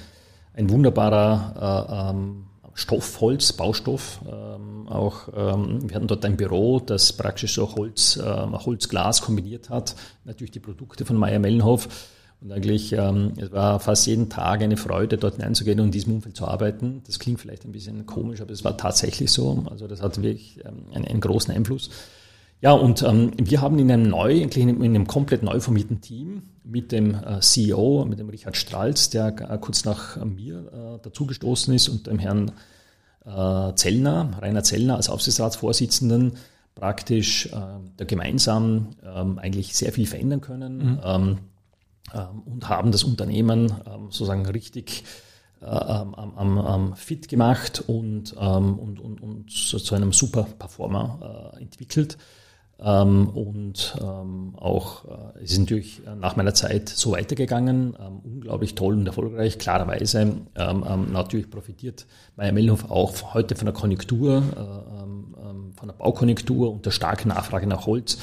ein 0.54 0.70
wunderbarer 0.70 1.90
äh, 1.90 2.12
ähm, 2.12 2.46
Stoff, 2.74 3.20
Holz, 3.20 3.52
Baustoff. 3.54 4.22
Ähm, 4.26 4.88
auch, 4.88 5.28
wir 5.28 5.96
hatten 5.96 6.08
dort 6.08 6.26
ein 6.26 6.36
Büro, 6.38 6.80
das 6.80 7.14
praktisch 7.14 7.54
so 7.54 7.76
Holz, 7.76 8.18
äh, 8.18 8.24
Holz-Glas 8.24 9.22
kombiniert 9.22 9.70
hat. 9.70 9.96
Natürlich 10.24 10.52
die 10.52 10.60
Produkte 10.60 11.06
von 11.06 11.16
Meyer 11.16 11.40
Mellenhof. 11.40 11.90
Und 12.42 12.54
eigentlich, 12.54 12.94
ähm, 12.94 13.34
es 13.36 13.52
war 13.52 13.80
fast 13.80 14.08
jeden 14.08 14.30
Tag 14.30 14.62
eine 14.62 14.78
Freude, 14.78 15.18
dort 15.18 15.36
hineinzugehen 15.36 15.80
und 15.80 15.88
in 15.88 15.92
diesem 15.92 16.16
Umfeld 16.16 16.38
zu 16.38 16.48
arbeiten. 16.48 17.04
Das 17.06 17.20
klingt 17.20 17.42
vielleicht 17.42 17.66
ein 17.66 17.74
bisschen 17.74 18.06
komisch, 18.06 18.40
aber 18.40 18.52
es 18.52 18.64
war 18.64 18.78
tatsächlich 18.78 19.32
so. 19.32 19.66
Also 19.70 19.88
das 19.88 20.02
hat 20.02 20.22
wirklich 20.22 20.66
einen, 20.66 21.06
einen 21.06 21.20
großen 21.20 21.54
Einfluss. 21.54 21.90
Ja, 22.62 22.74
und 22.74 23.04
ähm, 23.04 23.32
wir 23.38 23.62
haben 23.62 23.80
in 23.80 23.90
einem 23.90 24.10
neu, 24.10 24.34
in 24.42 24.84
einem 24.84 25.08
komplett 25.08 25.44
neu 25.44 25.62
formierten 25.62 26.02
Team 26.02 26.44
mit 26.66 26.92
dem 26.92 27.16
äh, 27.16 27.40
CEO, 27.40 28.06
mit 28.06 28.20
dem 28.20 28.30
Richard 28.30 28.58
Stralz, 28.58 29.10
der 29.10 29.28
äh, 29.28 29.58
kurz 29.60 29.86
nach 29.86 30.18
äh, 30.18 30.26
mir 30.26 30.58
äh, 30.58 31.02
dazugestoßen 31.02 31.74
ist 31.74 31.88
und 31.88 32.08
dem 32.08 32.20
Herrn 32.20 32.52
äh, 33.26 33.74
Zellner, 33.76 34.32
Rainer 34.42 34.64
Zellner 34.64 34.98
als 34.98 35.10
Aufsichtsratsvorsitzenden 35.10 36.34
praktisch 36.76 37.48
äh, 37.48 37.52
da 37.96 38.06
gemeinsam 38.06 38.90
ähm, 39.04 39.40
eigentlich 39.40 39.76
sehr 39.76 39.94
viel 39.94 40.06
verändern 40.06 40.42
können 40.42 40.78
mhm. 40.78 41.00
ähm, 41.04 41.38
ähm, 42.14 42.42
und 42.46 42.68
haben 42.68 42.92
das 42.92 43.06
Unternehmen 43.06 43.74
ähm, 43.86 44.06
sozusagen 44.12 44.46
richtig 44.46 45.06
äh, 45.62 45.66
am, 45.66 46.14
am, 46.14 46.96
fit 46.96 47.28
gemacht 47.30 47.84
und, 47.88 48.36
ähm, 48.38 48.80
und, 48.80 49.00
und, 49.00 49.22
und 49.22 49.52
zu 49.52 49.96
einem 49.96 50.14
super 50.14 50.44
Performer 50.58 51.54
entwickelt. 51.60 52.18
Ähm, 52.82 53.28
und 53.30 53.98
ähm, 54.02 54.54
auch 54.56 55.06
äh, 55.06 55.44
es 55.44 55.52
ist 55.52 55.60
natürlich 55.60 56.02
nach 56.20 56.38
meiner 56.38 56.54
Zeit 56.54 56.88
so 56.88 57.12
weitergegangen, 57.12 57.96
ähm, 58.00 58.20
unglaublich 58.24 58.76
toll 58.76 58.94
und 58.94 59.06
erfolgreich. 59.06 59.60
Klarerweise 59.60 60.22
ähm, 60.22 60.46
ähm, 60.56 61.12
natürlich 61.12 61.50
profitiert 61.50 62.06
Meyer 62.38 62.54
Mellhoff 62.54 62.90
auch 62.90 63.34
heute 63.34 63.56
von 63.56 63.66
der 63.66 63.74
Konjunktur, 63.74 64.38
äh, 64.38 65.02
ähm, 65.02 65.74
von 65.76 65.90
der 65.90 65.96
Baukonjunktur 65.96 66.72
und 66.72 66.86
der 66.86 66.92
starken 66.92 67.30
Nachfrage 67.30 67.68
nach 67.68 67.86
Holz. 67.86 68.18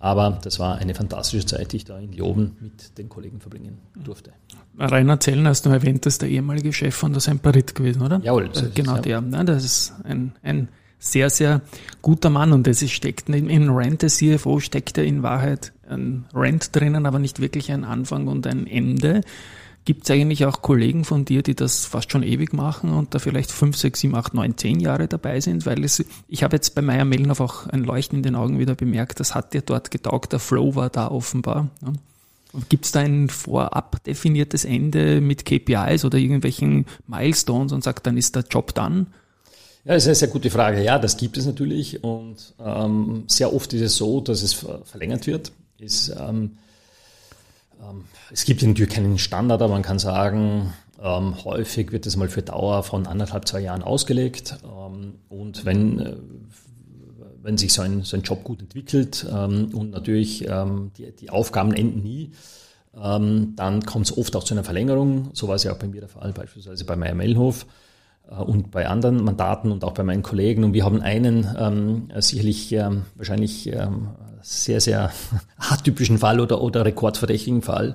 Aber 0.00 0.38
das 0.42 0.58
war 0.58 0.76
eine 0.76 0.94
fantastische 0.94 1.46
Zeit, 1.46 1.72
die 1.72 1.76
ich 1.78 1.84
da 1.84 1.98
in 1.98 2.12
Lioben 2.12 2.56
mit 2.60 2.98
den 2.98 3.08
Kollegen 3.08 3.40
verbringen 3.40 3.78
durfte. 3.94 4.32
Rainer 4.76 5.18
Zellen 5.20 5.46
hast 5.48 5.64
du 5.64 5.70
erwähnt, 5.70 6.04
das 6.04 6.14
ist 6.14 6.22
der 6.22 6.28
ehemalige 6.28 6.72
Chef 6.72 6.94
von 6.94 7.12
der 7.12 7.20
Semperit 7.20 7.74
gewesen, 7.74 8.02
oder? 8.02 8.20
Jawohl. 8.22 8.50
Äh, 8.54 8.70
genau, 8.74 8.98
der. 8.98 9.22
Ja, 9.22 9.44
das 9.44 9.64
ist 9.64 9.94
ein, 10.04 10.32
ein 10.42 10.68
sehr, 11.04 11.28
sehr 11.28 11.60
guter 12.02 12.30
Mann 12.30 12.52
und 12.52 12.66
es 12.66 12.90
steckt 12.90 13.28
in, 13.28 13.50
in 13.50 13.68
Rent, 13.68 14.02
der 14.02 14.08
CFO 14.08 14.58
steckt 14.60 14.96
ja 14.96 15.02
in 15.02 15.22
Wahrheit 15.22 15.72
ein 15.86 16.24
Rent 16.34 16.74
drinnen, 16.74 17.04
aber 17.04 17.18
nicht 17.18 17.40
wirklich 17.40 17.70
ein 17.70 17.84
Anfang 17.84 18.26
und 18.26 18.46
ein 18.46 18.66
Ende. 18.66 19.20
Gibt 19.84 20.04
es 20.04 20.10
eigentlich 20.10 20.46
auch 20.46 20.62
Kollegen 20.62 21.04
von 21.04 21.26
dir, 21.26 21.42
die 21.42 21.54
das 21.54 21.84
fast 21.84 22.10
schon 22.10 22.22
ewig 22.22 22.54
machen 22.54 22.90
und 22.90 23.14
da 23.14 23.18
vielleicht 23.18 23.52
fünf, 23.52 23.76
sechs, 23.76 24.00
sieben, 24.00 24.14
acht, 24.14 24.32
neun, 24.32 24.56
zehn 24.56 24.80
Jahre 24.80 25.06
dabei 25.08 25.40
sind? 25.40 25.66
Weil 25.66 25.84
es, 25.84 26.02
ich 26.26 26.42
habe 26.42 26.56
jetzt 26.56 26.74
bei 26.74 26.80
Meier 26.80 27.04
Mellnow 27.04 27.38
auch 27.38 27.66
ein 27.66 27.84
Leuchten 27.84 28.16
in 28.16 28.22
den 28.22 28.34
Augen 28.34 28.58
wieder 28.58 28.74
bemerkt, 28.74 29.20
das 29.20 29.34
hat 29.34 29.52
dir 29.52 29.60
dort 29.60 29.90
getaugt, 29.90 30.32
der 30.32 30.38
Flow 30.38 30.74
war 30.74 30.88
da 30.88 31.08
offenbar. 31.08 31.68
Ne? 31.82 31.92
Gibt 32.70 32.86
es 32.86 32.92
da 32.92 33.00
ein 33.00 33.28
vorab 33.28 34.02
definiertes 34.04 34.64
Ende 34.64 35.20
mit 35.20 35.44
KPIs 35.44 36.06
oder 36.06 36.16
irgendwelchen 36.16 36.86
Milestones 37.06 37.72
und 37.72 37.84
sagt, 37.84 38.06
dann 38.06 38.16
ist 38.16 38.36
der 38.36 38.44
Job 38.48 38.74
dann? 38.74 39.08
Ja, 39.84 39.92
das 39.92 40.04
ist 40.04 40.08
eine 40.08 40.14
sehr 40.14 40.28
gute 40.28 40.48
Frage. 40.50 40.82
Ja, 40.82 40.98
das 40.98 41.18
gibt 41.18 41.36
es 41.36 41.44
natürlich 41.44 42.02
und 42.02 42.54
ähm, 42.58 43.24
sehr 43.26 43.52
oft 43.52 43.70
ist 43.74 43.82
es 43.82 43.96
so, 43.96 44.22
dass 44.22 44.42
es 44.42 44.64
verlängert 44.84 45.26
wird. 45.26 45.52
Es, 45.78 46.08
ähm, 46.08 46.56
ähm, 47.82 48.04
es 48.32 48.46
gibt 48.46 48.62
natürlich 48.62 48.94
keinen 48.94 49.18
Standard, 49.18 49.60
aber 49.60 49.74
man 49.74 49.82
kann 49.82 49.98
sagen, 49.98 50.72
ähm, 51.02 51.44
häufig 51.44 51.92
wird 51.92 52.06
es 52.06 52.16
mal 52.16 52.30
für 52.30 52.40
Dauer 52.40 52.82
von 52.82 53.06
anderthalb, 53.06 53.46
zwei 53.46 53.60
Jahren 53.60 53.82
ausgelegt. 53.82 54.56
Ähm, 54.64 55.16
und 55.28 55.66
wenn, 55.66 55.98
äh, 56.00 56.16
wenn 57.42 57.58
sich 57.58 57.74
so 57.74 57.82
ein, 57.82 58.04
so 58.04 58.16
ein 58.16 58.22
Job 58.22 58.42
gut 58.42 58.62
entwickelt 58.62 59.26
ähm, 59.30 59.68
und 59.74 59.90
natürlich 59.90 60.46
die, 60.96 61.12
die 61.12 61.28
Aufgaben 61.28 61.74
enden 61.74 62.02
nie, 62.02 62.30
dann 62.92 63.84
kommt 63.84 64.06
es 64.06 64.16
oft 64.16 64.36
auch 64.36 64.44
zu 64.44 64.54
einer 64.54 64.62
Verlängerung. 64.62 65.30
So 65.32 65.48
war 65.48 65.56
es 65.56 65.64
ja 65.64 65.72
auch 65.72 65.78
bei 65.78 65.88
mir 65.88 66.00
der 66.00 66.08
Fall, 66.08 66.32
beispielsweise 66.32 66.84
bei 66.84 66.94
Meyer 66.94 67.16
Mellhof. 67.16 67.66
Äh, 68.30 68.42
und 68.42 68.70
bei 68.70 68.88
anderen 68.88 69.22
Mandaten 69.22 69.72
und 69.72 69.84
auch 69.84 69.92
bei 69.92 70.02
meinen 70.02 70.22
Kollegen. 70.22 70.64
Und 70.64 70.74
wir 70.74 70.84
haben 70.84 71.02
einen 71.02 71.46
ähm, 71.58 72.08
sicherlich 72.18 72.72
ähm, 72.72 73.02
wahrscheinlich 73.16 73.72
ähm, 73.72 74.08
sehr, 74.42 74.80
sehr 74.80 75.10
atypischen 75.56 76.18
Fall 76.18 76.40
oder, 76.40 76.60
oder 76.60 76.84
rekordverdächtigen 76.84 77.62
Fall, 77.62 77.94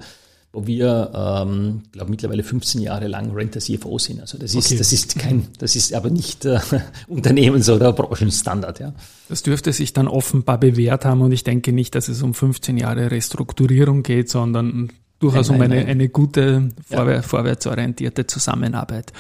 wo 0.51 0.65
wir, 0.65 1.11
ähm, 1.13 1.83
glaube 1.91 2.09
mittlerweile 2.09 2.43
15 2.43 2.81
Jahre 2.81 3.07
lang 3.07 3.31
Renter 3.31 3.59
CFO 3.59 3.99
sind. 3.99 4.19
Also 4.19 4.39
das 4.39 4.55
ist, 4.55 4.65
okay. 4.65 4.77
das 4.77 4.91
ist 4.91 5.19
kein, 5.19 5.47
das 5.59 5.75
ist 5.75 5.93
aber 5.93 6.09
nicht 6.09 6.45
äh, 6.45 6.59
Unternehmens- 7.07 7.69
oder 7.69 7.93
Branchenstandard, 7.93 8.79
ja. 8.79 8.93
Das 9.29 9.43
dürfte 9.43 9.73
sich 9.73 9.93
dann 9.93 10.07
offenbar 10.07 10.59
bewährt 10.59 11.05
haben 11.05 11.21
und 11.21 11.31
ich 11.31 11.43
denke 11.43 11.71
nicht, 11.71 11.93
dass 11.93 12.07
es 12.07 12.23
um 12.23 12.33
15 12.33 12.77
Jahre 12.77 13.11
Restrukturierung 13.11 14.01
geht, 14.01 14.29
sondern 14.29 14.89
durchaus 15.19 15.49
nein, 15.49 15.59
nein, 15.59 15.71
um 15.71 15.77
eine, 15.77 15.85
eine 15.89 16.09
gute, 16.09 16.69
vorwär, 16.87 17.17
ja. 17.17 17.21
vorwärtsorientierte 17.21 18.27
Zusammenarbeit. 18.27 19.13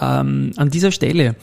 Ähm, 0.00 0.52
an 0.56 0.70
dieser 0.70 0.90
Stelle, 0.90 1.36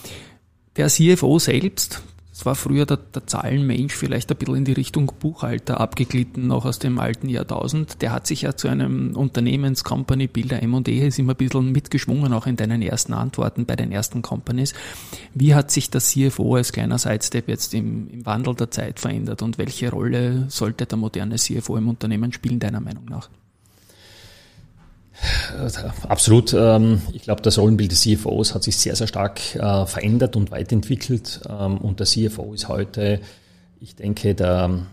der 0.75 0.87
CFO 0.87 1.39
selbst, 1.39 2.01
das 2.31 2.45
war 2.45 2.55
früher 2.55 2.85
der, 2.85 2.97
der 2.97 3.27
Zahlenmensch, 3.27 3.93
vielleicht 3.93 4.31
ein 4.31 4.37
bisschen 4.37 4.55
in 4.55 4.65
die 4.65 4.73
Richtung 4.73 5.11
Buchhalter 5.19 5.79
abgeglitten, 5.79 6.47
noch 6.47 6.65
aus 6.65 6.79
dem 6.79 6.97
alten 6.97 7.29
Jahrtausend, 7.29 8.01
der 8.01 8.13
hat 8.13 8.25
sich 8.25 8.43
ja 8.43 8.55
zu 8.55 8.67
einem 8.67 9.15
Unternehmens-Company-Builder 9.15 10.63
M&E 10.63 11.07
ist 11.07 11.19
immer 11.19 11.33
ein 11.33 11.37
bisschen 11.37 11.71
mitgeschwungen, 11.71 12.33
auch 12.33 12.47
in 12.47 12.55
deinen 12.55 12.81
ersten 12.81 13.13
Antworten 13.13 13.65
bei 13.65 13.75
den 13.75 13.91
ersten 13.91 14.21
Companies. 14.21 14.73
Wie 15.35 15.53
hat 15.53 15.69
sich 15.69 15.91
der 15.91 16.01
CFO 16.01 16.55
als 16.55 16.71
kleiner 16.71 16.97
Sidestep 16.97 17.47
jetzt 17.47 17.73
im, 17.73 18.09
im 18.09 18.25
Wandel 18.25 18.55
der 18.55 18.71
Zeit 18.71 18.99
verändert 18.99 19.41
und 19.41 19.57
welche 19.57 19.91
Rolle 19.91 20.45
sollte 20.47 20.85
der 20.85 20.97
moderne 20.97 21.35
CFO 21.35 21.77
im 21.77 21.89
Unternehmen 21.89 22.31
spielen, 22.31 22.59
deiner 22.59 22.79
Meinung 22.79 23.05
nach? 23.05 23.29
Absolut. 26.07 26.53
Ähm, 26.53 27.01
ich 27.13 27.21
glaube, 27.23 27.41
das 27.41 27.57
Rollenbild 27.57 27.91
des 27.91 28.01
CFOs 28.01 28.55
hat 28.55 28.63
sich 28.63 28.77
sehr, 28.77 28.95
sehr 28.95 29.07
stark 29.07 29.55
äh, 29.55 29.85
verändert 29.85 30.35
und 30.35 30.51
weiterentwickelt. 30.51 31.41
Ähm, 31.47 31.77
und 31.77 31.99
der 31.99 32.07
CFO 32.07 32.53
ist 32.53 32.67
heute, 32.67 33.19
ich 33.79 33.95
denke, 33.95 34.33
der, 34.33 34.65
ähm, 34.65 34.87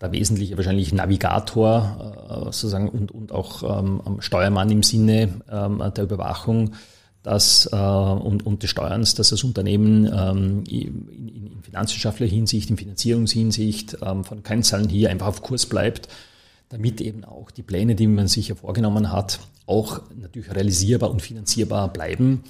der 0.00 0.12
wesentliche 0.12 0.56
wahrscheinlich 0.56 0.92
Navigator 0.92 2.14
äh, 2.28 2.44
sozusagen 2.44 2.88
und, 2.88 3.10
und 3.12 3.32
auch 3.32 3.82
Steuermann 4.20 4.70
im 4.70 4.82
Sinne 4.82 5.28
der 5.48 6.04
Überwachung 6.04 6.74
dass, 7.22 7.68
äh, 7.72 7.76
und, 7.76 8.46
und 8.46 8.62
des 8.62 8.70
Steuerns, 8.70 9.16
dass 9.16 9.30
das 9.30 9.42
Unternehmen 9.42 10.06
in, 10.68 11.08
in 11.08 11.62
finanzwirtschaftlicher 11.62 12.32
Hinsicht, 12.32 12.70
in 12.70 12.76
Finanzierungshinsicht 12.76 13.98
von 13.98 14.42
Kennzahlen 14.44 14.88
hier 14.88 15.10
einfach 15.10 15.26
auf 15.26 15.42
Kurs 15.42 15.66
bleibt 15.66 16.08
damit 16.68 17.00
eben 17.00 17.24
auch 17.24 17.50
die 17.50 17.62
Pläne, 17.62 17.94
die 17.94 18.06
man 18.06 18.28
sich 18.28 18.48
ja 18.48 18.54
vorgenommen 18.54 19.12
hat, 19.12 19.40
auch 19.66 20.02
natürlich 20.14 20.52
realisierbar 20.52 21.10
und 21.10 21.22
finanzierbar 21.22 21.92
bleiben. 21.92 22.44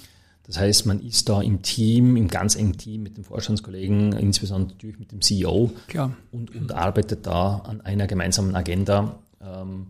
Das 0.47 0.57
heißt, 0.57 0.85
man 0.85 1.01
ist 1.01 1.27
da 1.27 1.41
im 1.41 1.61
Team, 1.61 2.15
im 2.15 2.29
ganz 2.29 2.55
engen 2.55 2.77
Team 2.77 3.03
mit 3.03 3.17
den 3.17 3.25
Vorstandskollegen, 3.25 4.13
insbesondere 4.13 4.73
natürlich 4.73 4.97
mit 4.97 5.11
dem 5.11 5.21
CEO 5.21 5.71
Klar. 5.87 6.15
Und, 6.31 6.55
und 6.55 6.71
arbeitet 6.71 7.27
da 7.27 7.57
an 7.57 7.81
einer 7.81 8.07
gemeinsamen 8.07 8.55
Agenda. 8.55 9.19
Ähm, 9.41 9.87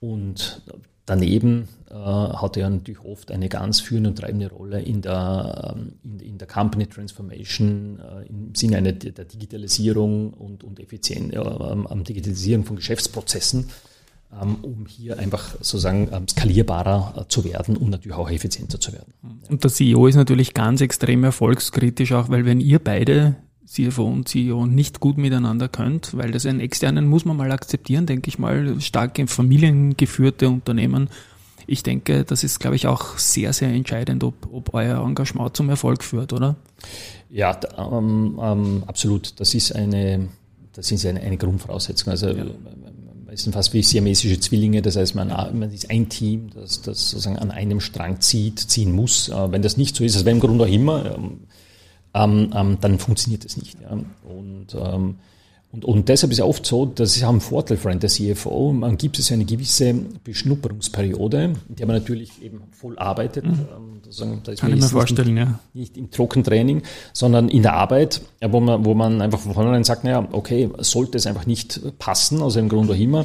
und 0.00 0.60
Daneben 1.06 1.68
äh, 1.90 1.94
hat 1.94 2.56
er 2.56 2.70
natürlich 2.70 3.04
oft 3.04 3.30
eine 3.30 3.50
ganz 3.50 3.80
führende 3.80 4.10
und 4.10 4.16
treibende 4.16 4.50
Rolle 4.50 4.80
in 4.80 5.02
der, 5.02 5.74
ähm, 5.76 5.92
in, 6.02 6.20
in 6.20 6.38
der 6.38 6.48
Company 6.48 6.86
Transformation, 6.86 8.00
äh, 8.00 8.26
im 8.26 8.54
Sinne 8.54 8.78
einer, 8.78 8.92
der 8.92 9.24
Digitalisierung 9.24 10.32
und, 10.32 10.64
und 10.64 10.80
Effizienz, 10.80 11.34
äh, 11.34 11.38
am 11.38 12.04
Digitalisierung 12.04 12.64
von 12.64 12.76
Geschäftsprozessen, 12.76 13.68
ähm, 14.40 14.56
um 14.62 14.86
hier 14.86 15.18
einfach 15.18 15.56
sozusagen 15.56 16.08
ähm, 16.10 16.26
skalierbarer 16.26 17.14
äh, 17.18 17.28
zu 17.28 17.44
werden 17.44 17.76
und 17.76 17.90
natürlich 17.90 18.16
auch 18.16 18.30
effizienter 18.30 18.80
zu 18.80 18.92
werden. 18.94 19.12
Und 19.50 19.62
der 19.62 19.70
CEO 19.70 20.06
ist 20.06 20.16
natürlich 20.16 20.54
ganz 20.54 20.80
extrem 20.80 21.22
erfolgskritisch, 21.22 22.12
auch 22.12 22.30
weil 22.30 22.46
wenn 22.46 22.60
ihr 22.60 22.78
beide 22.78 23.36
CFO 23.66 24.04
und 24.04 24.28
CEO 24.28 24.66
nicht 24.66 25.00
gut 25.00 25.16
miteinander 25.16 25.68
könnt, 25.68 26.16
weil 26.16 26.30
das 26.30 26.46
einen 26.46 26.60
externen 26.60 27.08
muss 27.08 27.24
man 27.24 27.36
mal 27.36 27.50
akzeptieren, 27.50 28.06
denke 28.06 28.28
ich 28.28 28.38
mal, 28.38 28.80
starke 28.80 29.26
familiengeführte 29.26 30.48
Unternehmen. 30.48 31.08
Ich 31.66 31.82
denke, 31.82 32.24
das 32.24 32.44
ist, 32.44 32.60
glaube 32.60 32.76
ich, 32.76 32.86
auch 32.86 33.16
sehr, 33.16 33.52
sehr 33.52 33.70
entscheidend, 33.70 34.22
ob, 34.22 34.34
ob 34.52 34.74
euer 34.74 35.02
Engagement 35.02 35.56
zum 35.56 35.70
Erfolg 35.70 36.04
führt, 36.04 36.32
oder? 36.32 36.56
Ja, 37.30 37.58
ähm, 37.78 38.38
ähm, 38.40 38.84
absolut. 38.86 39.40
Das 39.40 39.54
ist 39.54 39.74
eine, 39.74 40.28
das 40.74 40.92
ist 40.92 41.06
eine, 41.06 41.20
eine 41.20 41.38
Grundvoraussetzung. 41.38 42.10
Also 42.10 42.28
ja. 42.28 42.44
es 43.32 43.44
sind 43.44 43.54
fast 43.54 43.72
wie 43.72 43.82
siamesische 43.82 44.38
Zwillinge, 44.38 44.82
das 44.82 44.96
heißt, 44.96 45.14
man, 45.14 45.28
man 45.28 45.72
ist 45.72 45.90
ein 45.90 46.10
Team, 46.10 46.50
das, 46.54 46.82
das 46.82 47.10
sozusagen 47.10 47.38
an 47.38 47.50
einem 47.50 47.80
Strang 47.80 48.20
zieht, 48.20 48.58
ziehen 48.60 48.92
muss. 48.92 49.30
Äh, 49.30 49.52
wenn 49.52 49.62
das 49.62 49.78
nicht 49.78 49.96
so 49.96 50.04
ist, 50.04 50.22
wenn 50.26 50.36
im 50.36 50.40
Grunde 50.40 50.64
auch 50.64 50.68
immer, 50.68 51.16
ähm, 51.16 51.40
ähm, 52.14 52.50
ähm, 52.54 52.78
dann 52.80 52.98
funktioniert 52.98 53.44
es 53.44 53.56
nicht. 53.56 53.76
Ja. 53.80 53.90
Und, 53.90 54.74
ähm, 54.74 55.16
und, 55.72 55.84
und 55.84 56.08
deshalb 56.08 56.30
ist 56.30 56.38
es 56.38 56.44
oft 56.44 56.64
so, 56.64 56.86
dass 56.86 57.16
es 57.16 57.24
auch 57.24 57.30
ein 57.30 57.40
Vorteil 57.40 57.76
für 57.76 57.90
einen 57.90 57.98
der 57.98 58.08
CFO. 58.08 58.72
Man 58.72 58.96
gibt 58.96 59.18
es 59.18 59.32
eine 59.32 59.44
gewisse 59.44 59.92
Beschnupperungsperiode, 60.22 61.54
in 61.68 61.76
der 61.76 61.86
man 61.86 61.96
natürlich 61.96 62.40
eben 62.42 62.62
voll 62.70 62.96
arbeitet. 62.96 63.44
Mhm. 63.44 63.66
Ähm, 64.22 64.40
da 64.44 64.54
Kann 64.54 64.72
ich 64.72 64.80
mir 64.80 64.88
vorstellen, 64.88 65.34
nicht, 65.34 65.44
ja. 65.44 65.58
Nicht 65.72 65.96
im 65.96 66.12
Trockentraining, 66.12 66.82
sondern 67.12 67.48
in 67.48 67.62
der 67.62 67.74
Arbeit, 67.74 68.20
wo 68.40 68.60
man, 68.60 68.84
wo 68.84 68.94
man 68.94 69.20
einfach 69.20 69.40
von 69.40 69.54
vornherein 69.54 69.82
sagt, 69.82 70.04
naja, 70.04 70.28
okay, 70.30 70.70
sollte 70.78 71.18
es 71.18 71.26
einfach 71.26 71.46
nicht 71.46 71.80
passen, 71.98 72.40
aus 72.40 72.56
einem 72.56 72.68
Grund 72.68 72.88
auch 72.88 72.96
immer, 72.96 73.24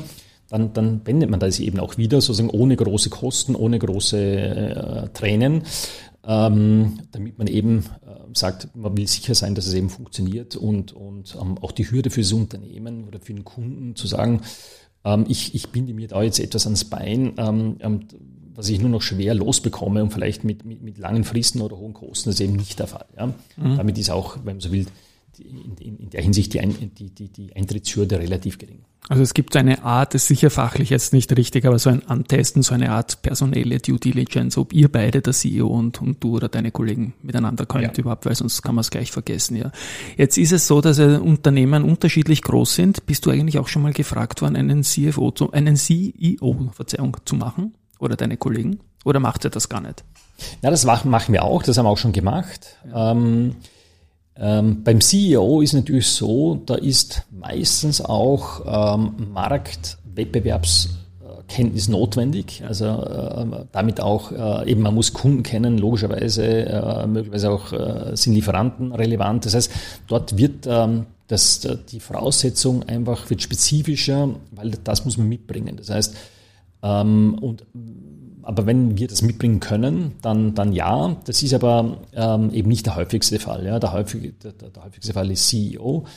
dann, 0.50 0.74
dann 0.74 1.01
wendet 1.05 1.29
man 1.29 1.39
das 1.39 1.60
eben 1.60 1.79
auch 1.79 1.98
wieder, 1.98 2.22
sozusagen 2.22 2.50
ohne 2.50 2.75
große 2.75 3.12
Kosten, 3.12 3.55
ohne 3.55 3.77
große 3.77 4.17
äh, 4.17 5.10
Tränen 5.13 5.63
ähm, 6.26 7.00
damit 7.12 7.38
man 7.38 7.48
eben 7.48 7.86
äh, 8.06 8.34
sagt, 8.34 8.76
man 8.76 8.96
will 8.98 9.08
sicher 9.08 9.36
sein, 9.36 9.56
dass 9.56 9.68
es 9.68 9.74
eben 9.74 9.90
funktioniert 9.90 10.56
und, 10.56 10.94
und 10.94 11.38
ähm, 11.40 11.58
auch 11.60 11.72
die 11.72 11.90
Hürde 11.90 12.10
für 12.10 12.22
das 12.22 12.34
Unternehmen 12.34 13.06
oder 13.06 13.20
für 13.20 13.34
den 13.34 13.46
Kunden 13.46 13.96
zu 13.96 14.08
sagen, 14.08 14.42
ähm, 15.06 15.26
ich, 15.28 15.56
ich 15.56 15.70
binde 15.70 15.94
mir 15.94 16.08
da 16.08 16.22
jetzt 16.22 16.40
etwas 16.40 16.66
ans 16.66 16.86
Bein, 16.86 17.34
ähm, 17.38 17.78
ähm, 17.80 18.02
was 18.54 18.68
ich 18.68 18.82
nur 18.82 18.90
noch 18.90 19.02
schwer 19.02 19.34
losbekomme 19.34 20.04
und 20.04 20.12
vielleicht 20.12 20.44
mit, 20.44 20.66
mit, 20.66 20.82
mit 20.82 20.98
langen 20.98 21.24
Fristen 21.24 21.62
oder 21.62 21.78
hohen 21.78 21.94
Kosten, 21.94 22.30
das 22.30 22.36
ist 22.36 22.42
eben 22.42 22.58
nicht 22.58 22.78
der 22.80 22.88
Fall. 22.88 23.06
Ja? 23.18 23.28
Mhm. 23.56 23.78
Damit 23.78 23.98
ist 23.98 24.10
auch, 24.10 24.38
wenn 24.38 24.56
man 24.56 24.60
so 24.60 24.72
will, 24.72 24.86
in, 25.39 25.75
in, 25.79 25.98
in 25.98 26.10
der 26.10 26.22
Hinsicht 26.22 26.53
die, 26.53 26.60
die, 26.60 27.10
die, 27.10 27.29
die 27.29 27.55
Eintrittshürde 27.55 28.19
relativ 28.19 28.58
gering. 28.58 28.79
Also 29.08 29.24
es 29.24 29.34
gibt 29.34 29.55
eine 29.55 29.84
Art, 29.84 30.13
das 30.13 30.24
ist 30.24 30.27
sicher 30.27 30.51
fachlich 30.51 30.91
jetzt 30.91 31.13
nicht 31.13 31.36
richtig, 31.36 31.65
aber 31.65 31.79
so 31.79 31.89
ein 31.89 32.08
Antesten, 32.08 32.62
so 32.62 32.75
eine 32.75 32.91
Art 32.91 33.24
personelle 33.24 33.79
Due 33.79 33.98
Diligence, 33.98 34.58
ob 34.58 34.72
ihr 34.72 34.91
beide, 34.91 35.22
der 35.22 35.34
CEO 35.34 35.65
und, 35.67 36.00
und 36.00 36.24
du 36.24 36.36
oder 36.36 36.48
deine 36.48 36.72
Kollegen 36.72 37.13
miteinander 37.24 37.65
könnt 37.65 37.98
ja. 37.98 38.01
überhaupt, 38.01 38.27
weil 38.27 38.36
sonst 38.36 38.62
kann 38.62 38.75
man 38.75 38.81
es 38.81 38.91
gleich 38.91 39.10
vergessen, 39.12 39.55
ja. 39.55 39.72
Jetzt 40.15 40.38
ist 40.38 40.51
es 40.51 40.67
so, 40.67 40.79
dass 40.81 41.00
Unternehmen 41.00 41.86
unterschiedlich 41.86 42.43
groß 42.43 42.75
sind. 42.75 43.05
Bist 43.08 43.25
du 43.25 43.31
eigentlich 43.31 43.58
auch 43.58 43.67
schon 43.67 43.81
mal 43.81 43.93
gefragt 43.93 44.43
worden, 44.43 44.55
einen 44.55 44.84
CFO 44.84 45.31
zu, 45.31 45.51
einen 45.53 45.75
CEO, 45.75 46.69
Verzeihung, 46.74 47.17
zu 47.25 47.36
machen? 47.36 47.74
Oder 47.98 48.15
deine 48.15 48.38
Kollegen? 48.38 48.79
Oder 49.05 49.19
macht 49.19 49.43
ihr 49.43 49.50
das 49.50 49.69
gar 49.69 49.81
nicht? 49.81 50.03
Ja, 50.62 50.69
das 50.69 50.86
machen 50.86 51.34
wir 51.34 51.43
auch, 51.43 51.63
das 51.63 51.77
haben 51.77 51.86
wir 51.86 51.89
auch 51.89 51.98
schon 51.98 52.13
gemacht. 52.13 52.77
Ja. 52.89 53.12
Ähm, 53.12 53.55
ähm, 54.41 54.84
beim 54.84 55.01
CEO 55.01 55.62
ist 55.62 55.74
natürlich 55.74 56.08
so, 56.08 56.62
da 56.65 56.75
ist 56.75 57.24
meistens 57.29 58.00
auch 58.00 58.96
ähm, 58.96 59.27
Marktwettbewerbskenntnis 59.34 61.89
notwendig. 61.89 62.63
Also 62.65 62.86
äh, 62.86 63.65
damit 63.74 64.00
auch 64.00 64.31
äh, 64.31 64.72
eben 64.72 64.81
man 64.81 64.96
muss 64.96 65.12
Kunden 65.12 65.43
kennen, 65.43 65.77
logischerweise 65.77 66.46
äh, 66.46 67.05
möglicherweise 67.05 67.51
auch 67.51 67.74
äh, 67.74 68.15
sind 68.15 68.34
Lieferanten 68.34 68.93
relevant. 68.93 69.46
Das 69.46 69.55
heißt, 69.55 69.74
dort 70.08 70.38
wird 70.38 70.65
ähm, 70.67 71.08
das, 71.27 71.67
die 71.91 72.00
Voraussetzung 72.00 72.84
einfach 72.84 73.29
wird 73.29 73.41
spezifischer, 73.41 74.29
weil 74.51 74.72
das 74.84 75.03
muss 75.03 75.17
man 75.17 75.27
mitbringen. 75.27 75.75
Das 75.75 75.89
heißt, 75.89 76.15
ähm, 76.81 77.38
und 77.41 77.65
aber 78.50 78.65
wenn 78.65 78.98
wir 78.98 79.08
das 79.08 79.22
mitbringen 79.22 79.60
können, 79.60 80.13
dann, 80.24 80.56
dann 80.56 80.74
ja. 80.74 81.15
Das 81.25 81.44
ist 81.44 81.53
aber 81.53 82.00
ähm, 82.15 82.51
eben 82.51 82.68
nicht 82.68 82.84
der 82.88 82.96
häufigste 82.96 83.38
Fall. 83.38 83.63
Ja. 83.63 83.77
Der, 83.77 83.94
häufige, 83.94 84.32
der, 84.32 84.53
der 84.53 84.84
häufigste 84.84 85.13
Fall 85.13 85.29
ist 85.29 85.48
CEO. 85.50 86.08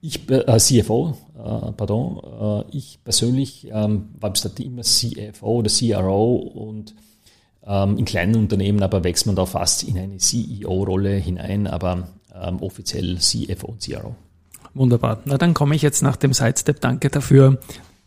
Ich, 0.00 0.26
äh, 0.30 0.56
CFO, 0.58 1.14
äh, 1.36 1.72
pardon. 1.72 2.64
Äh, 2.70 2.76
ich 2.78 2.98
persönlich 3.04 3.68
ähm, 3.70 4.08
war 4.18 4.30
bis 4.30 4.40
dato 4.40 4.62
immer 4.62 4.80
CFO 4.80 5.58
oder 5.58 5.68
CRO 5.68 6.36
und 6.36 6.94
ähm, 7.66 7.98
in 7.98 8.06
kleinen 8.06 8.36
Unternehmen 8.36 8.82
aber 8.82 9.04
wächst 9.04 9.26
man 9.26 9.36
da 9.36 9.44
fast 9.44 9.82
in 9.82 9.98
eine 9.98 10.16
CEO-Rolle 10.16 11.16
hinein, 11.16 11.66
aber 11.66 12.08
ähm, 12.34 12.62
offiziell 12.62 13.18
CFO 13.18 13.66
und 13.66 13.82
CRO. 13.82 14.14
Wunderbar. 14.72 15.20
Na, 15.26 15.36
dann 15.36 15.52
komme 15.52 15.74
ich 15.74 15.82
jetzt 15.82 16.02
nach 16.02 16.16
dem 16.16 16.32
Sidestep. 16.32 16.80
Danke 16.80 17.10
dafür 17.10 17.58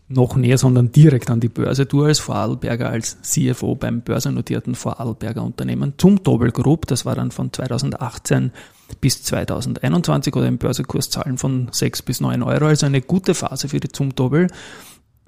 noch 0.07 0.35
näher, 0.35 0.57
sondern 0.57 0.91
direkt 0.91 1.29
an 1.29 1.39
die 1.39 1.49
Börse. 1.49 1.85
Du 1.85 2.03
als 2.03 2.19
Vorarlberger, 2.19 2.89
als 2.89 3.21
CFO 3.21 3.75
beim 3.75 4.01
börsennotierten 4.01 4.75
Vorarlberger 4.75 5.43
Unternehmen 5.43 5.93
zum 5.97 6.21
Doppel 6.23 6.51
Group, 6.51 6.85
das 6.87 7.05
war 7.05 7.15
dann 7.15 7.31
von 7.31 7.51
2018 7.51 8.51
bis 9.01 9.23
2021 9.23 10.35
oder 10.35 10.47
im 10.47 10.59
Börsenkurszahlen 10.59 11.39
von 11.39 11.69
6 11.71 12.03
bis 12.03 12.21
9 12.21 12.43
Euro, 12.43 12.65
also 12.67 12.85
eine 12.85 13.01
gute 13.01 13.33
Phase 13.33 13.67
für 13.67 13.79
die 13.79 13.89
Zumtobel. 13.89 14.47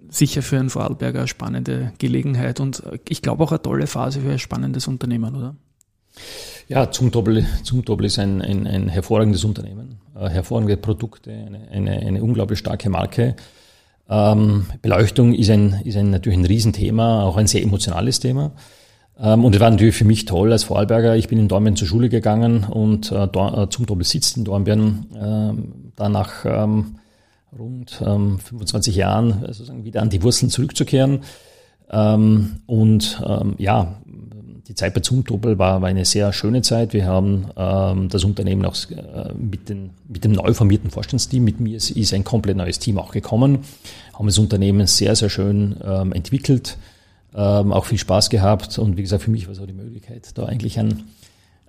Sicher 0.09 0.41
für 0.41 0.59
einen 0.59 0.69
Vorarlberger 0.69 1.19
eine 1.19 1.27
spannende 1.27 1.91
Gelegenheit 1.97 2.59
und 2.59 2.83
ich 3.09 3.21
glaube 3.21 3.43
auch 3.43 3.51
eine 3.51 3.61
tolle 3.61 3.87
Phase 3.87 4.21
für 4.21 4.31
ein 4.31 4.39
spannendes 4.39 4.87
Unternehmen, 4.87 5.35
oder? 5.35 5.55
Ja, 6.69 6.91
Zumtobel, 6.91 7.45
Zumtobel 7.63 8.05
ist 8.05 8.19
ein, 8.19 8.41
ein, 8.41 8.67
ein 8.67 8.89
hervorragendes 8.89 9.43
Unternehmen, 9.43 9.99
äh, 10.15 10.29
hervorragende 10.29 10.77
Produkte, 10.77 11.31
eine, 11.31 11.67
eine, 11.71 11.91
eine 11.91 12.23
unglaublich 12.23 12.59
starke 12.59 12.89
Marke. 12.89 13.35
Ähm, 14.09 14.67
Beleuchtung 14.81 15.33
ist, 15.33 15.49
ein, 15.49 15.81
ist 15.83 15.97
ein, 15.97 16.11
natürlich 16.11 16.39
ein 16.39 16.45
Riesenthema, 16.45 17.23
auch 17.23 17.37
ein 17.37 17.47
sehr 17.47 17.63
emotionales 17.63 18.19
Thema. 18.19 18.51
Ähm, 19.19 19.43
und 19.43 19.55
es 19.55 19.61
war 19.61 19.69
natürlich 19.69 19.95
für 19.95 20.05
mich 20.05 20.25
toll 20.25 20.51
als 20.51 20.63
Vorarlberger. 20.63 21.15
Ich 21.15 21.27
bin 21.27 21.39
in 21.39 21.47
Dornbirn 21.47 21.75
zur 21.75 21.87
Schule 21.87 22.09
gegangen 22.09 22.63
und 22.63 23.11
äh, 23.11 23.25
äh, 23.25 23.69
zum 23.69 23.85
Doppel 23.85 24.03
sitzt 24.03 24.37
in 24.37 24.45
Dornbirn. 24.45 25.07
Ähm, 25.19 25.73
da 25.95 26.09
nach 26.09 26.45
ähm, 26.45 26.97
rund 27.57 28.01
ähm, 28.05 28.39
25 28.39 28.95
Jahren 28.95 29.43
äh, 29.43 29.47
sozusagen 29.47 29.83
wieder 29.83 30.01
an 30.01 30.09
die 30.09 30.23
Wurzeln 30.23 30.49
zurückzukehren. 30.49 31.21
Ähm, 31.89 32.61
und 32.65 33.21
ähm, 33.25 33.55
ja, 33.57 33.95
die 34.67 34.75
Zeit 34.75 34.93
bei 34.93 34.99
Zumtobel 34.99 35.57
war, 35.57 35.81
war 35.81 35.87
eine 35.87 36.03
sehr 36.03 36.33
schöne 36.33 36.61
Zeit. 36.61 36.93
Wir 36.93 37.05
haben 37.05 37.47
ähm, 37.55 38.09
das 38.09 38.23
Unternehmen 38.23 38.65
auch 38.65 38.75
äh, 38.91 39.33
mit, 39.33 39.69
den, 39.69 39.91
mit 40.07 40.25
dem 40.25 40.33
neu 40.33 40.53
formierten 40.53 40.89
Vorstandsteam, 40.89 41.43
mit 41.43 41.59
mir 41.59 41.77
ist, 41.77 41.91
ist 41.91 42.13
ein 42.13 42.23
komplett 42.23 42.57
neues 42.57 42.79
Team 42.79 42.97
auch 42.97 43.11
gekommen, 43.11 43.59
haben 44.13 44.25
das 44.25 44.37
Unternehmen 44.37 44.85
sehr, 44.87 45.15
sehr 45.15 45.29
schön 45.29 45.77
ähm, 45.85 46.11
entwickelt, 46.11 46.77
ähm, 47.33 47.71
auch 47.71 47.85
viel 47.85 47.97
Spaß 47.97 48.29
gehabt 48.29 48.77
und 48.77 48.97
wie 48.97 49.03
gesagt, 49.03 49.23
für 49.23 49.31
mich 49.31 49.47
war 49.47 49.53
es 49.53 49.59
auch 49.59 49.67
die 49.67 49.73
Möglichkeit, 49.73 50.37
da 50.37 50.45
eigentlich 50.45 50.77
an 50.79 51.03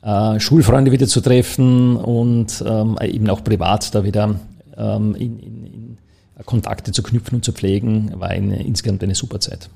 äh, 0.02 0.40
Schulfreunde 0.40 0.90
wieder 0.90 1.06
zu 1.06 1.20
treffen 1.20 1.96
und 1.96 2.64
ähm, 2.66 2.98
eben 3.00 3.30
auch 3.30 3.44
privat 3.44 3.94
da 3.94 4.02
wieder 4.02 4.40
ähm, 4.76 5.14
in, 5.14 5.38
in, 5.38 5.66
in 5.66 5.98
Kontakte 6.44 6.92
zu 6.92 7.02
knüpfen 7.02 7.36
und 7.36 7.44
zu 7.44 7.52
pflegen, 7.52 8.12
war 8.18 8.28
eine, 8.28 8.64
insgesamt 8.64 9.02
eine 9.02 9.14
super 9.14 9.38
Zeit. 9.40 9.70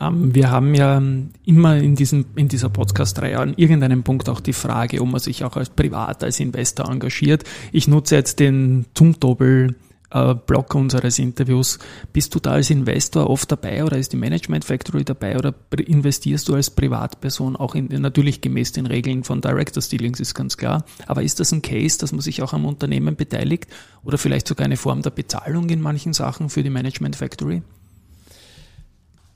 Ähm, 0.00 0.34
wir 0.34 0.50
haben 0.50 0.74
ja 0.74 1.02
immer 1.44 1.76
in, 1.76 1.94
diesem, 1.96 2.26
in 2.36 2.48
dieser 2.48 2.68
Podcast-Reihe 2.68 3.38
an 3.38 3.54
irgendeinem 3.56 4.02
Punkt 4.02 4.28
auch 4.28 4.40
die 4.40 4.52
Frage, 4.52 5.00
ob 5.00 5.08
man 5.08 5.20
sich 5.20 5.44
auch 5.44 5.56
als 5.56 5.70
Privat, 5.70 6.24
als 6.24 6.40
Investor 6.40 6.90
engagiert. 6.90 7.44
Ich 7.72 7.88
nutze 7.88 8.16
jetzt 8.16 8.40
den 8.40 8.86
Zumtobel 8.94 9.76
äh, 10.14 10.34
Block 10.34 10.74
unseres 10.74 11.18
Interviews. 11.18 11.78
Bist 12.12 12.34
du 12.34 12.38
da 12.38 12.52
als 12.52 12.70
Investor 12.70 13.28
oft 13.28 13.50
dabei 13.50 13.84
oder 13.84 13.98
ist 13.98 14.12
die 14.12 14.16
Management 14.16 14.64
Factory 14.64 15.04
dabei 15.04 15.36
oder 15.36 15.54
investierst 15.76 16.48
du 16.48 16.54
als 16.54 16.70
Privatperson 16.70 17.56
auch 17.56 17.74
in, 17.74 17.88
natürlich 18.00 18.40
gemäß 18.40 18.72
den 18.72 18.86
Regeln 18.86 19.24
von 19.24 19.40
Directors 19.40 19.88
Dealings 19.88 20.20
ist 20.20 20.34
ganz 20.34 20.56
klar. 20.56 20.84
Aber 21.06 21.22
ist 21.22 21.40
das 21.40 21.52
ein 21.52 21.62
Case, 21.62 21.98
dass 21.98 22.12
man 22.12 22.20
sich 22.20 22.42
auch 22.42 22.52
am 22.52 22.64
Unternehmen 22.64 23.16
beteiligt 23.16 23.66
oder 24.02 24.16
vielleicht 24.16 24.46
sogar 24.46 24.64
eine 24.64 24.76
Form 24.76 25.02
der 25.02 25.10
Bezahlung 25.10 25.68
in 25.68 25.80
manchen 25.80 26.12
Sachen 26.12 26.48
für 26.48 26.62
die 26.62 26.70
Management 26.70 27.16
Factory? 27.16 27.62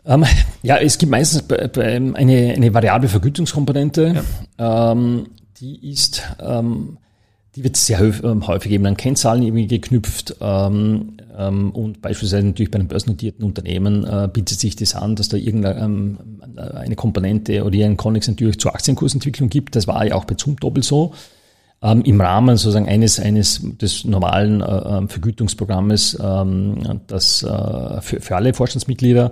Ähm, 0.09 0.25
ja, 0.63 0.79
es 0.79 0.97
gibt 0.99 1.13
meistens 1.13 1.45
eine, 1.51 2.55
eine 2.55 2.75
variable 2.75 3.09
Vergütungskomponente. 3.09 4.25
Ja. 4.59 4.93
Ähm, 4.93 5.27
die 5.61 5.91
ist, 5.91 6.23
ähm, 6.41 6.97
die 7.55 7.63
wird 7.63 7.77
sehr 7.77 8.01
ähm, 8.01 8.47
häufig 8.47 8.73
eben 8.73 8.87
an 8.87 8.97
Kennzahlen 8.97 9.43
irgendwie 9.43 9.67
geknüpft. 9.67 10.37
Ähm, 10.41 11.19
ähm, 11.37 11.71
und 11.73 12.01
beispielsweise 12.01 12.47
natürlich 12.47 12.71
bei 12.71 12.79
einem 12.79 12.89
börsennotierten 12.89 13.45
Unternehmen 13.45 14.05
äh, 14.05 14.29
bietet 14.33 14.59
sich 14.59 14.77
das 14.77 14.95
an, 14.95 15.15
dass 15.15 15.29
da 15.29 15.37
irgendeine 15.37 16.17
eine 16.57 16.97
Komponente 16.97 17.63
oder 17.63 17.75
irgendein 17.75 17.97
Konnex 17.99 18.27
natürlich 18.27 18.59
zur 18.59 18.75
Aktienkursentwicklung 18.75 19.49
gibt. 19.49 19.77
Das 19.77 19.87
war 19.87 20.05
ja 20.05 20.15
auch 20.15 20.25
bei 20.25 20.35
Zoom 20.37 20.57
doppelt 20.57 20.85
so. 20.85 21.13
Ähm, 21.81 22.03
im 22.03 22.21
Rahmen 22.21 22.57
sozusagen 22.57 22.89
eines, 22.89 23.21
eines 23.21 23.61
des 23.63 24.05
normalen 24.05 24.63
äh, 24.63 25.07
Vergütungsprogrammes, 25.07 26.19
ähm, 26.21 27.01
das 27.07 27.45
äh, 27.45 28.01
für, 28.01 28.21
für 28.21 28.37
alle 28.37 28.55
Vorstandsmitglieder 28.55 29.31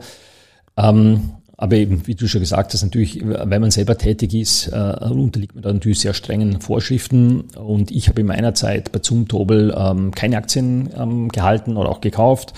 ähm, 0.77 1.31
aber 1.59 1.77
eben, 1.77 2.07
wie 2.07 2.15
du 2.15 2.29
schon 2.29 2.43
gesagt 2.43 2.75
hast, 2.75 2.83
natürlich, 2.83 3.23
wenn 3.25 3.61
man 3.63 3.71
selber 3.71 3.97
tätig 3.97 4.35
ist, 4.35 4.69
äh, 4.69 5.09
unterliegt 5.09 5.55
man 5.55 5.63
da 5.63 5.73
natürlich 5.73 6.01
sehr 6.01 6.13
strengen 6.13 6.61
Vorschriften. 6.61 7.43
Und 7.57 7.91
ich 7.91 8.09
habe 8.09 8.21
in 8.21 8.27
meiner 8.27 8.53
Zeit 8.55 8.93
bei 8.93 8.99
Zumtobel 8.99 9.75
ähm, 9.77 10.13
keine 10.13 10.37
Aktien 10.37 10.91
ähm, 10.95 11.29
gehalten 11.29 11.79
oder 11.79 11.89
auch 11.89 12.03
gekauft. 12.03 12.53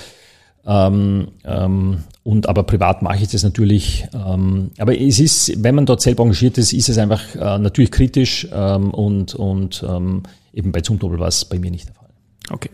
Ähm, 0.67 1.29
ähm, 1.45 1.99
und 2.25 2.49
aber 2.49 2.65
privat 2.65 3.03
mache 3.03 3.23
ich 3.23 3.29
das 3.29 3.45
natürlich. 3.45 4.09
Ähm, 4.13 4.73
aber 4.79 5.01
es 5.01 5.21
ist, 5.21 5.63
wenn 5.63 5.77
man 5.77 5.87
dort 5.87 6.03
selber 6.03 6.25
engagiert 6.25 6.59
ist, 6.59 6.73
ist 6.73 6.89
es 6.89 6.99
einfach 6.99 7.37
äh, 7.37 7.59
natürlich 7.59 7.93
kritisch 7.93 8.49
ähm, 8.53 8.91
und, 8.91 9.35
und 9.37 9.85
ähm, 9.89 10.25
eben 10.53 10.73
bei 10.73 10.81
Zumtobel 10.81 11.21
war 11.21 11.29
es 11.29 11.45
bei 11.45 11.61
mir 11.61 11.71
nicht 11.71 11.87
der 11.87 11.95
Fall. 11.95 12.11
Okay. 12.51 12.71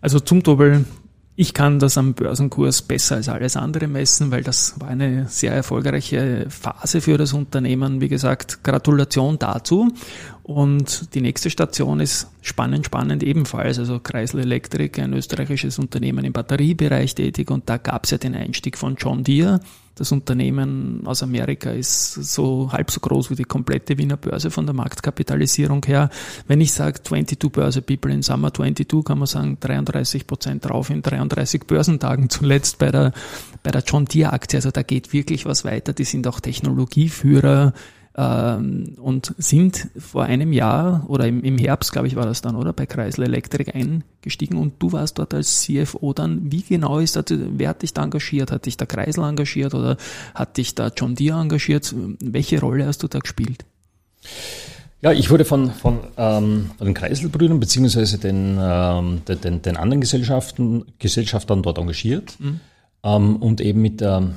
Also 0.00 0.18
Zumtobel 0.18 0.84
ich 1.40 1.54
kann 1.54 1.78
das 1.78 1.96
am 1.96 2.12
Börsenkurs 2.12 2.82
besser 2.82 3.16
als 3.16 3.30
alles 3.30 3.56
andere 3.56 3.86
messen, 3.86 4.30
weil 4.30 4.42
das 4.42 4.78
war 4.78 4.88
eine 4.88 5.26
sehr 5.30 5.54
erfolgreiche 5.54 6.44
Phase 6.50 7.00
für 7.00 7.16
das 7.16 7.32
Unternehmen. 7.32 8.02
Wie 8.02 8.10
gesagt, 8.10 8.62
Gratulation 8.62 9.38
dazu. 9.38 9.90
Und 10.42 11.14
die 11.14 11.22
nächste 11.22 11.48
Station 11.48 12.00
ist 12.00 12.28
spannend, 12.42 12.84
spannend 12.84 13.22
ebenfalls. 13.22 13.78
Also 13.78 14.00
Kreisel 14.00 14.40
Elektrik, 14.40 14.98
ein 14.98 15.14
österreichisches 15.14 15.78
Unternehmen 15.78 16.26
im 16.26 16.34
Batteriebereich 16.34 17.14
tätig. 17.14 17.50
Und 17.50 17.70
da 17.70 17.78
gab 17.78 18.04
es 18.04 18.10
ja 18.10 18.18
den 18.18 18.34
Einstieg 18.34 18.76
von 18.76 18.96
John 18.96 19.24
Deere 19.24 19.60
das 20.00 20.12
Unternehmen 20.12 21.02
aus 21.04 21.22
Amerika 21.22 21.70
ist 21.70 22.14
so 22.14 22.72
halb 22.72 22.90
so 22.90 23.00
groß 23.00 23.30
wie 23.30 23.34
die 23.34 23.44
komplette 23.44 23.98
Wiener 23.98 24.16
Börse 24.16 24.50
von 24.50 24.64
der 24.64 24.74
Marktkapitalisierung 24.74 25.84
her. 25.84 26.08
Wenn 26.46 26.62
ich 26.62 26.72
sage 26.72 27.02
22 27.02 27.52
Börse 27.52 27.82
People 27.82 28.10
in 28.10 28.22
Summer 28.22 28.52
22, 28.52 29.04
kann 29.04 29.18
man 29.18 29.26
sagen 29.26 29.58
33 29.60 30.26
Prozent 30.26 30.64
drauf 30.64 30.88
in 30.88 31.02
33 31.02 31.66
Börsentagen 31.66 32.30
zuletzt 32.30 32.78
bei 32.78 32.90
der, 32.90 33.12
bei 33.62 33.70
der 33.72 33.82
John 33.82 34.06
Deere 34.06 34.32
Aktie. 34.32 34.56
Also 34.56 34.70
da 34.70 34.82
geht 34.82 35.12
wirklich 35.12 35.44
was 35.44 35.66
weiter. 35.66 35.92
Die 35.92 36.04
sind 36.04 36.26
auch 36.26 36.40
Technologieführer 36.40 37.74
ähm, 38.16 38.96
und 39.00 39.34
sind 39.38 39.88
vor 39.96 40.24
einem 40.24 40.52
Jahr 40.52 41.04
oder 41.08 41.26
im, 41.26 41.42
im 41.44 41.58
Herbst, 41.58 41.92
glaube 41.92 42.08
ich, 42.08 42.16
war 42.16 42.26
das 42.26 42.42
dann, 42.42 42.56
oder? 42.56 42.72
Bei 42.72 42.86
Kreisel 42.86 43.24
Electric 43.24 43.72
eingestiegen 43.72 44.56
und 44.56 44.74
du 44.80 44.92
warst 44.92 45.18
dort 45.18 45.32
als 45.32 45.62
CFO 45.62 46.12
dann. 46.12 46.50
Wie 46.50 46.62
genau 46.62 46.98
ist 46.98 47.16
das, 47.16 47.26
wer 47.28 47.68
hat 47.68 47.82
dich 47.82 47.94
da 47.94 48.02
engagiert? 48.02 48.50
Hat 48.50 48.66
dich 48.66 48.76
der 48.76 48.86
Kreisel 48.86 49.24
engagiert 49.24 49.74
oder 49.74 49.96
hat 50.34 50.56
dich 50.56 50.74
da 50.74 50.90
John 50.94 51.14
Deere 51.14 51.40
engagiert? 51.40 51.94
Welche 52.20 52.60
Rolle 52.60 52.86
hast 52.86 53.02
du 53.02 53.08
da 53.08 53.20
gespielt? 53.20 53.64
Ja, 55.02 55.12
ich 55.12 55.30
wurde 55.30 55.44
von, 55.44 55.70
von, 55.70 56.00
ähm, 56.18 56.70
von 56.76 56.86
den 56.86 56.94
Kreiselbrüdern 56.94 57.58
beziehungsweise 57.58 58.18
den, 58.18 58.58
ähm, 58.60 59.22
den, 59.26 59.62
den, 59.62 59.76
anderen 59.76 60.02
Gesellschaften, 60.02 60.84
Gesellschaftern 60.98 61.62
dort 61.62 61.78
engagiert 61.78 62.36
mhm. 62.38 62.60
ähm, 63.02 63.36
und 63.36 63.62
eben 63.62 63.80
mit 63.80 64.02
der 64.02 64.34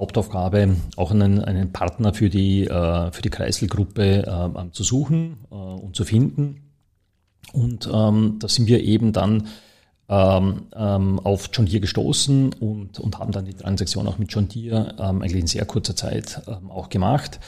Hauptaufgabe, 0.00 0.76
auch 0.96 1.10
einen, 1.10 1.44
einen 1.44 1.72
Partner 1.72 2.14
für 2.14 2.30
die, 2.30 2.64
äh, 2.66 3.12
für 3.12 3.22
die 3.22 3.28
Kreiselgruppe 3.28 4.26
äh, 4.26 4.72
zu 4.72 4.82
suchen 4.82 5.36
äh, 5.50 5.54
und 5.54 5.94
zu 5.94 6.04
finden. 6.04 6.72
Und 7.52 7.88
ähm, 7.92 8.36
da 8.38 8.48
sind 8.48 8.66
wir 8.66 8.82
eben 8.82 9.12
dann 9.12 9.48
ähm, 10.08 10.62
ähm, 10.74 11.20
auf 11.20 11.50
John 11.52 11.66
Deere 11.66 11.80
gestoßen 11.80 12.54
und, 12.54 12.98
und 12.98 13.18
haben 13.18 13.32
dann 13.32 13.44
die 13.44 13.54
Transaktion 13.54 14.06
auch 14.08 14.18
mit 14.18 14.32
John 14.32 14.48
Deere 14.48 14.94
ähm, 14.98 15.22
eigentlich 15.22 15.40
in 15.40 15.46
sehr 15.46 15.66
kurzer 15.66 15.94
Zeit 15.94 16.40
ähm, 16.48 16.70
auch 16.70 16.88
gemacht. 16.88 17.38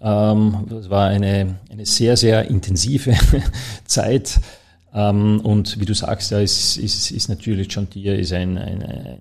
Ähm, 0.00 0.66
das 0.68 0.90
war 0.90 1.08
eine, 1.08 1.56
eine 1.70 1.86
sehr, 1.86 2.16
sehr 2.16 2.50
intensive 2.50 3.14
Zeit. 3.84 4.40
Und 4.90 5.78
wie 5.78 5.84
du 5.84 5.94
sagst, 5.94 6.30
ja, 6.30 6.40
ist, 6.40 6.78
ist, 6.78 7.10
ist 7.10 7.28
natürlich 7.28 7.70
John 7.70 7.90
Deere 7.90 8.16
ist 8.16 8.32
ein, 8.32 8.56
ein, 8.56 8.82
ein 8.82 9.18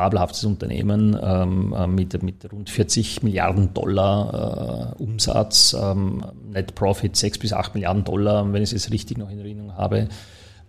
fabelhaftes 0.00 0.44
Unternehmen 0.44 1.14
ähm, 1.22 1.74
äh, 1.76 1.86
mit, 1.86 2.22
mit 2.22 2.50
rund 2.50 2.70
40 2.70 3.22
Milliarden 3.22 3.74
Dollar 3.74 4.94
äh, 4.96 5.02
Umsatz, 5.02 5.76
ähm, 5.78 6.24
Net 6.50 6.74
Profit 6.74 7.14
6 7.14 7.36
bis 7.38 7.52
8 7.52 7.74
Milliarden 7.74 8.04
Dollar, 8.04 8.50
wenn 8.50 8.62
ich 8.62 8.72
es 8.72 8.90
richtig 8.90 9.18
noch 9.18 9.28
in 9.28 9.40
Erinnerung 9.40 9.76
habe. 9.76 10.08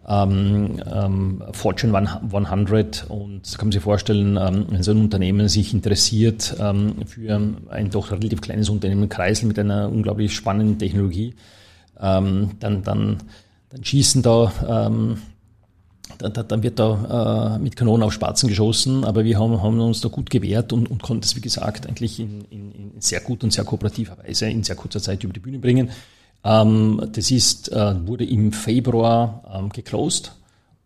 Ähm, 0.05 0.81
ähm, 0.93 1.43
Fortune 1.53 1.95
100 1.95 3.05
und 3.07 3.57
kann 3.57 3.67
man 3.67 3.71
sich 3.71 3.81
vorstellen, 3.81 4.35
ähm, 4.35 4.65
wenn 4.67 4.83
so 4.83 4.91
ein 4.91 4.99
Unternehmen 4.99 5.47
sich 5.47 5.73
interessiert 5.73 6.53
ähm, 6.59 6.95
für 7.05 7.39
ein 7.69 7.89
doch 7.89 8.11
relativ 8.11 8.41
kleines 8.41 8.67
Unternehmen 8.67 9.07
Kreisel 9.07 9.47
mit 9.47 9.57
einer 9.57 9.89
unglaublich 9.89 10.35
spannenden 10.35 10.77
Technologie, 10.77 11.35
ähm, 12.01 12.51
dann, 12.59 12.83
dann, 12.83 13.17
dann 13.69 13.85
schießen 13.85 14.23
da 14.23 14.51
ähm, 14.67 15.19
dann, 16.21 16.63
wird 16.63 16.79
da 16.79 17.55
äh, 17.55 17.59
mit 17.59 17.75
Kanonen 17.75 18.03
auf 18.03 18.13
Spatzen 18.13 18.49
geschossen, 18.49 19.03
aber 19.03 19.23
wir 19.23 19.39
haben, 19.39 19.61
haben 19.61 19.79
uns 19.79 20.01
da 20.01 20.09
gut 20.09 20.29
gewehrt 20.29 20.73
und, 20.73 20.89
und 20.89 21.01
konnten 21.01 21.23
es, 21.23 21.35
wie 21.35 21.41
gesagt, 21.41 21.87
eigentlich 21.87 22.19
in, 22.19 22.45
in, 22.49 22.71
in 22.71 22.91
sehr 22.99 23.21
gut 23.21 23.43
und 23.43 23.51
sehr 23.51 23.63
kooperativer 23.63 24.17
Weise 24.17 24.49
in 24.49 24.63
sehr 24.63 24.75
kurzer 24.75 25.01
Zeit 25.01 25.23
über 25.23 25.33
die 25.33 25.39
Bühne 25.39 25.59
bringen. 25.59 25.89
Ähm, 26.43 27.09
das 27.13 27.31
ist, 27.31 27.71
äh, 27.71 28.07
wurde 28.07 28.25
im 28.25 28.51
Februar 28.51 29.43
ähm, 29.53 29.69
geclosed 29.69 30.33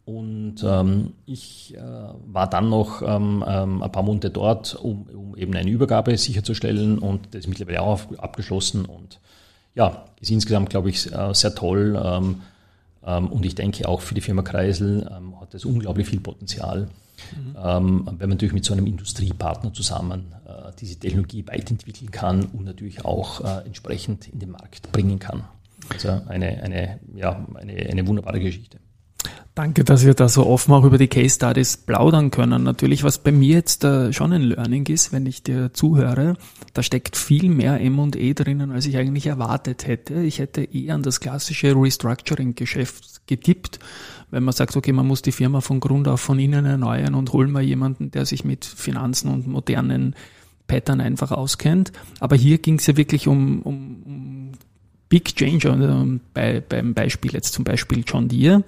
und 0.05 0.57
ähm, 0.63 1.13
ich 1.25 1.75
äh, 1.75 1.81
war 2.27 2.47
dann 2.49 2.69
noch 2.69 3.01
ähm, 3.01 3.43
ähm, 3.47 3.81
ein 3.81 3.91
paar 3.91 4.03
Monate 4.03 4.29
dort, 4.29 4.75
um, 4.75 5.07
um, 5.13 5.35
eben 5.35 5.55
eine 5.55 5.69
Übergabe 5.69 6.15
sicherzustellen 6.17 6.99
und 6.99 7.27
das 7.31 7.41
ist 7.41 7.47
mittlerweile 7.47 7.81
auch 7.81 8.01
abgeschlossen 8.17 8.85
und 8.85 9.19
ja, 9.73 10.05
ist 10.21 10.31
insgesamt, 10.31 10.69
glaube 10.69 10.89
ich, 10.89 11.11
äh, 11.11 11.33
sehr 11.33 11.55
toll 11.55 11.99
ähm, 12.01 12.41
und 13.05 13.45
ich 13.45 13.53
denke 13.53 13.87
auch 13.87 14.01
für 14.01 14.15
die 14.15 14.21
Firma 14.21 14.41
Kreisel 14.41 15.07
hat 15.39 15.53
das 15.53 15.63
unglaublich 15.63 16.07
viel 16.07 16.19
Potenzial. 16.19 16.89
Mhm. 17.35 17.55
Ähm, 17.57 18.05
wenn 18.05 18.29
man 18.29 18.29
natürlich 18.31 18.53
mit 18.53 18.65
so 18.65 18.73
einem 18.73 18.87
Industriepartner 18.87 19.73
zusammen 19.73 20.33
äh, 20.45 20.71
diese 20.79 20.97
Technologie 20.97 21.45
weiterentwickeln 21.47 22.11
kann 22.11 22.45
und 22.45 22.65
natürlich 22.65 23.05
auch 23.05 23.41
äh, 23.41 23.65
entsprechend 23.65 24.27
in 24.27 24.39
den 24.39 24.51
Markt 24.51 24.91
bringen 24.91 25.19
kann. 25.19 25.43
Also 25.89 26.09
eine, 26.27 26.63
eine, 26.63 26.99
ja, 27.15 27.45
eine, 27.53 27.73
eine 27.73 28.07
wunderbare 28.07 28.39
Geschichte. 28.39 28.79
Danke, 29.55 29.85
dass 29.85 30.05
wir 30.05 30.13
da 30.13 30.27
so 30.27 30.45
offen 30.45 30.73
auch 30.73 30.83
über 30.83 30.97
die 30.97 31.07
Case 31.07 31.35
Studies 31.35 31.77
plaudern 31.77 32.29
können. 32.29 32.63
Natürlich, 32.63 33.05
was 33.05 33.19
bei 33.19 33.31
mir 33.31 33.55
jetzt 33.55 33.85
äh, 33.85 34.11
schon 34.11 34.33
ein 34.33 34.41
Learning 34.41 34.85
ist, 34.88 35.13
wenn 35.13 35.25
ich 35.25 35.43
dir 35.43 35.71
zuhöre, 35.73 36.35
da 36.73 36.83
steckt 36.83 37.15
viel 37.15 37.49
mehr 37.49 37.79
M&E 37.79 38.33
drinnen, 38.33 38.71
als 38.71 38.85
ich 38.85 38.97
eigentlich 38.97 39.27
erwartet 39.27 39.88
hätte. 39.88 40.15
Ich 40.15 40.39
hätte 40.39 40.61
eher 40.61 40.95
an 40.95 41.03
das 41.03 41.21
klassische 41.21 41.73
Restructuring-Geschäft 41.73 43.25
getippt, 43.27 43.79
wenn 44.29 44.43
man 44.43 44.53
sagt, 44.53 44.75
okay, 44.75 44.91
man 44.91 45.07
muss 45.07 45.21
die 45.21 45.31
Firma 45.31 45.61
von 45.61 45.79
Grund 45.79 46.09
auf 46.09 46.19
von 46.19 46.38
innen 46.38 46.65
erneuern 46.65 47.15
und 47.15 47.31
holen 47.31 47.53
wir 47.53 47.61
jemanden, 47.61 48.11
der 48.11 48.25
sich 48.25 48.43
mit 48.43 48.65
Finanzen 48.65 49.29
und 49.29 49.47
modernen 49.47 50.15
Pattern 50.67 50.99
einfach 50.99 51.31
auskennt. 51.31 51.93
Aber 52.19 52.35
hier 52.35 52.57
ging 52.57 52.77
es 52.79 52.88
ja 52.88 52.97
wirklich 52.97 53.29
um, 53.29 53.61
um, 53.61 54.03
um 54.05 54.51
Big 55.07 55.33
Change, 55.35 55.71
also 55.71 56.19
bei, 56.33 56.61
beim 56.67 56.93
Beispiel 56.93 57.31
jetzt 57.31 57.53
zum 57.53 57.63
Beispiel 57.63 58.03
John 58.05 58.27
Deere 58.27 58.65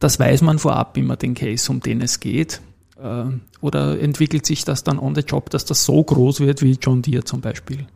das 0.00 0.18
weiß 0.18 0.42
man 0.42 0.58
vorab 0.58 0.96
immer 0.96 1.16
den 1.16 1.34
Case, 1.34 1.70
um 1.70 1.80
den 1.80 2.00
es 2.00 2.18
geht. 2.18 2.60
Äh, 3.00 3.24
oder 3.60 4.00
entwickelt 4.00 4.44
sich 4.46 4.64
das 4.64 4.82
dann 4.82 4.98
on 4.98 5.14
the 5.14 5.20
job, 5.20 5.50
dass 5.50 5.64
das 5.64 5.84
so 5.84 6.02
groß 6.02 6.40
wird 6.40 6.62
wie 6.62 6.76
John 6.80 7.02
Deere 7.02 7.24
zum 7.24 7.40
Beispiel? 7.40 7.86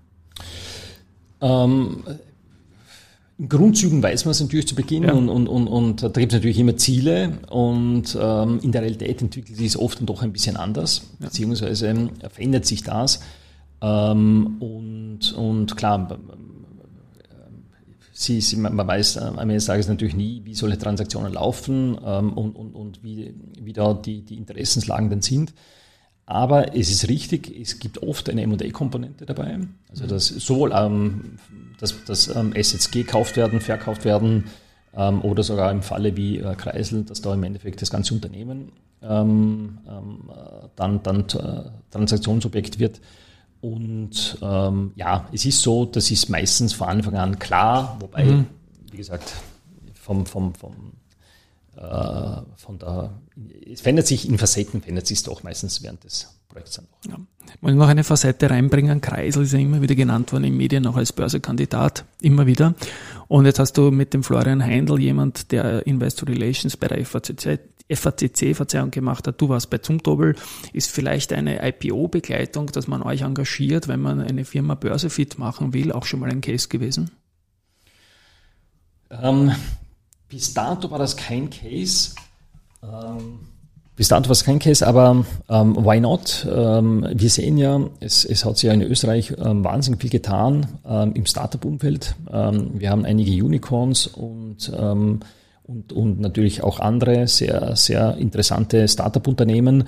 Ähm, 1.41 2.05
in 3.39 3.49
Grundzügen 3.49 4.03
weiß 4.03 4.27
man 4.27 4.33
es 4.33 4.41
natürlich 4.41 4.69
zu 4.69 4.75
Beginn 4.75 5.03
ja. 5.03 5.13
und, 5.13 5.29
und, 5.29 5.49
und, 5.49 5.67
und 5.67 6.03
da 6.03 6.09
gibt 6.09 6.33
es 6.33 6.37
natürlich 6.37 6.59
immer 6.59 6.77
Ziele 6.77 7.39
und 7.51 8.17
ähm, 8.21 8.61
in 8.63 8.71
der 8.71 8.83
Realität 8.83 9.23
entwickelt 9.23 9.57
sich 9.57 9.67
es 9.67 9.77
oft 9.77 9.99
dann 9.99 10.07
doch 10.07 10.23
ein 10.23 10.33
bisschen 10.33 10.57
anders, 10.57 11.11
ja. 11.19 11.27
beziehungsweise 11.27 12.11
verändert 12.31 12.67
sich 12.67 12.85
das. 12.85 13.21
Ähm, 13.81 14.57
und, 14.61 15.33
und 15.33 15.77
klar, 15.77 16.19
sie, 18.15 18.41
sie, 18.41 18.57
man 18.57 18.87
weiß 18.87 19.19
am 19.19 19.39
Ende 19.39 19.55
des 19.55 19.67
Tages 19.67 19.89
natürlich 19.89 20.15
nie, 20.15 20.41
wie 20.45 20.55
solche 20.55 20.79
Transaktionen 20.79 21.33
laufen 21.33 21.99
ähm, 22.03 22.33
und, 22.33 22.57
und, 22.57 22.75
und 22.75 23.03
wie, 23.03 23.35
wie 23.61 23.73
da 23.73 23.93
die, 23.93 24.23
die 24.23 24.39
Interessenslagen 24.39 25.11
dann 25.11 25.21
sind. 25.21 25.53
Aber 26.25 26.75
es 26.75 26.91
ist 26.91 27.09
richtig, 27.09 27.53
es 27.61 27.81
gibt 27.81 28.03
oft 28.03 28.31
eine 28.31 28.43
M&A-Komponente 28.43 29.27
dabei. 29.27 29.59
Also 29.91 30.07
dass 30.07 30.29
sowohl 30.29 30.73
ähm, 30.75 31.39
dass, 31.79 32.05
dass 32.05 32.29
ähm, 32.35 32.55
Assets 32.57 32.91
gekauft 32.91 33.37
werden, 33.37 33.61
verkauft 33.61 34.05
werden 34.05 34.45
ähm, 34.97 35.21
oder 35.21 35.43
sogar 35.43 35.71
im 35.71 35.83
Falle 35.83 36.17
wie 36.17 36.39
äh, 36.39 36.55
Kreisel, 36.55 37.05
dass 37.05 37.21
da 37.21 37.35
im 37.35 37.43
Endeffekt 37.43 37.83
das 37.83 37.91
ganze 37.91 38.15
Unternehmen 38.15 38.73
ähm, 39.03 39.79
ähm, 39.87 40.31
dann, 40.77 41.03
dann 41.03 41.21
äh, 41.21 41.71
Transaktionsobjekt 41.91 42.79
wird. 42.79 43.01
Und 43.65 44.37
ähm, 44.43 44.93
ja, 44.95 45.27
es 45.33 45.47
ist 45.47 45.63
so, 45.63 45.87
das 45.87 46.11
ist 46.11 46.29
meistens 46.29 46.75
von 46.75 46.87
Anfang 46.87 47.15
an 47.15 47.39
klar, 47.39 47.97
wobei, 47.99 48.27
mhm. 48.27 48.47
wie 48.91 48.99
gesagt, 48.99 49.33
vom, 49.95 50.27
vom, 50.27 50.55
vom, 50.55 50.93
äh, 51.75 52.43
von 52.57 52.79
der, 52.79 53.15
es 53.67 53.81
verändert 53.81 54.07
sich 54.07 54.29
in 54.29 54.37
Facetten, 54.37 54.83
verändert 54.83 55.07
sich 55.07 55.23
doch 55.23 55.45
meistens 55.45 55.83
während 55.83 56.05
des 56.05 56.29
Projekts 56.47 56.73
dann 56.77 56.89
auch. 56.93 57.11
Ja. 57.11 57.17
Muss 57.63 57.73
ich 57.73 57.79
noch 57.79 57.89
eine 57.89 58.05
Facette 58.05 58.51
reinbringen? 58.51 59.01
Kreisel 59.01 59.45
ist 59.45 59.55
ja 59.55 59.59
immer 59.59 59.81
wieder 59.81 59.95
genannt 59.95 60.33
worden 60.33 60.45
in 60.45 60.59
Medien, 60.59 60.87
auch 60.87 60.97
als 60.97 61.15
Börsekandidat, 61.15 62.05
immer 62.21 62.47
wieder. 62.47 62.75
Und 63.29 63.47
jetzt 63.47 63.61
hast 63.61 63.79
du 63.79 63.91
mit 63.91 64.13
dem 64.13 64.23
Florian 64.23 64.63
Heindl 64.63 65.01
jemand, 65.01 65.53
der 65.53 65.87
Investor 65.87 66.29
Relations 66.29 66.77
bei 66.77 66.89
der 66.89 67.03
FACZ 67.07 67.61
FACC 67.93 68.55
Verzeihung 68.55 68.91
gemacht 68.91 69.27
hat, 69.27 69.41
du 69.41 69.49
warst 69.49 69.69
bei 69.69 69.79
Zumtobel, 69.79 70.37
ist 70.73 70.91
vielleicht 70.91 71.33
eine 71.33 71.67
IPO-Begleitung, 71.69 72.69
dass 72.69 72.89
man 72.89 73.03
euch 73.03 73.23
engagiert, 73.23 73.89
wenn 73.89 74.01
man 74.01 74.21
eine 74.21 74.45
Firma 74.45 74.75
börsefit 74.75 75.39
machen 75.39 75.75
will, 75.75 75.93
auch 75.93 76.05
schon 76.05 76.21
mal 76.21 76.31
ein 76.31 76.41
Case 76.41 76.69
gewesen? 76.69 77.11
Ähm, 79.11 79.53
bis 80.29 80.55
dato 80.55 80.91
war 80.91 80.99
das 80.99 81.17
kein 81.17 81.51
Case. 81.51 82.15
Ähm, 82.83 83.41
bis 83.97 84.09
dato 84.09 84.25
war 84.25 84.33
es 84.33 84.45
kein 84.45 84.59
Case, 84.59 84.85
aber 84.85 85.25
ähm, 85.51 85.77
why 85.77 86.01
not? 86.01 86.47
Ähm, 86.51 87.07
wir 87.13 87.31
sehen 87.31 87.59
ja, 87.59 87.81
es, 88.01 88.25
es 88.25 88.47
hat 88.47 88.57
sich 88.57 88.67
ja 88.67 88.73
in 88.73 88.83
Österreich 88.83 89.35
ähm, 89.39 89.63
wahnsinnig 89.63 90.01
viel 90.01 90.11
getan 90.11 90.67
ähm, 90.87 91.13
im 91.15 91.27
Startup-Umfeld. 91.27 92.17
wir 92.27 92.91
haben 92.91 93.05
einige 93.05 93.45
Unicorns 93.45 94.07
und 94.07 94.73
und, 95.67 95.93
und 95.93 96.21
natürlich 96.21 96.63
auch 96.63 96.79
andere 96.81 97.27
sehr, 97.27 97.75
sehr 97.77 98.17
interessante 98.17 98.87
Startup-Unternehmen, 98.87 99.85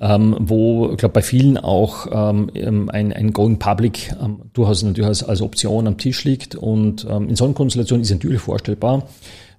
ähm, 0.00 0.36
wo, 0.38 0.90
ich 0.92 0.98
glaube, 0.98 1.14
bei 1.14 1.22
vielen 1.22 1.58
auch 1.58 2.06
ähm, 2.10 2.88
ein, 2.90 3.12
ein 3.12 3.32
Going 3.32 3.58
Public 3.58 4.14
ähm, 4.22 4.42
durchaus 4.52 4.82
natürlich 4.82 5.28
als, 5.28 5.42
Option 5.42 5.88
am 5.88 5.98
Tisch 5.98 6.24
liegt. 6.24 6.54
Und 6.54 7.06
ähm, 7.10 7.28
in 7.28 7.36
so 7.36 7.44
einer 7.44 7.54
Konstellation 7.54 8.00
ist 8.00 8.10
natürlich 8.10 8.40
vorstellbar, 8.40 9.08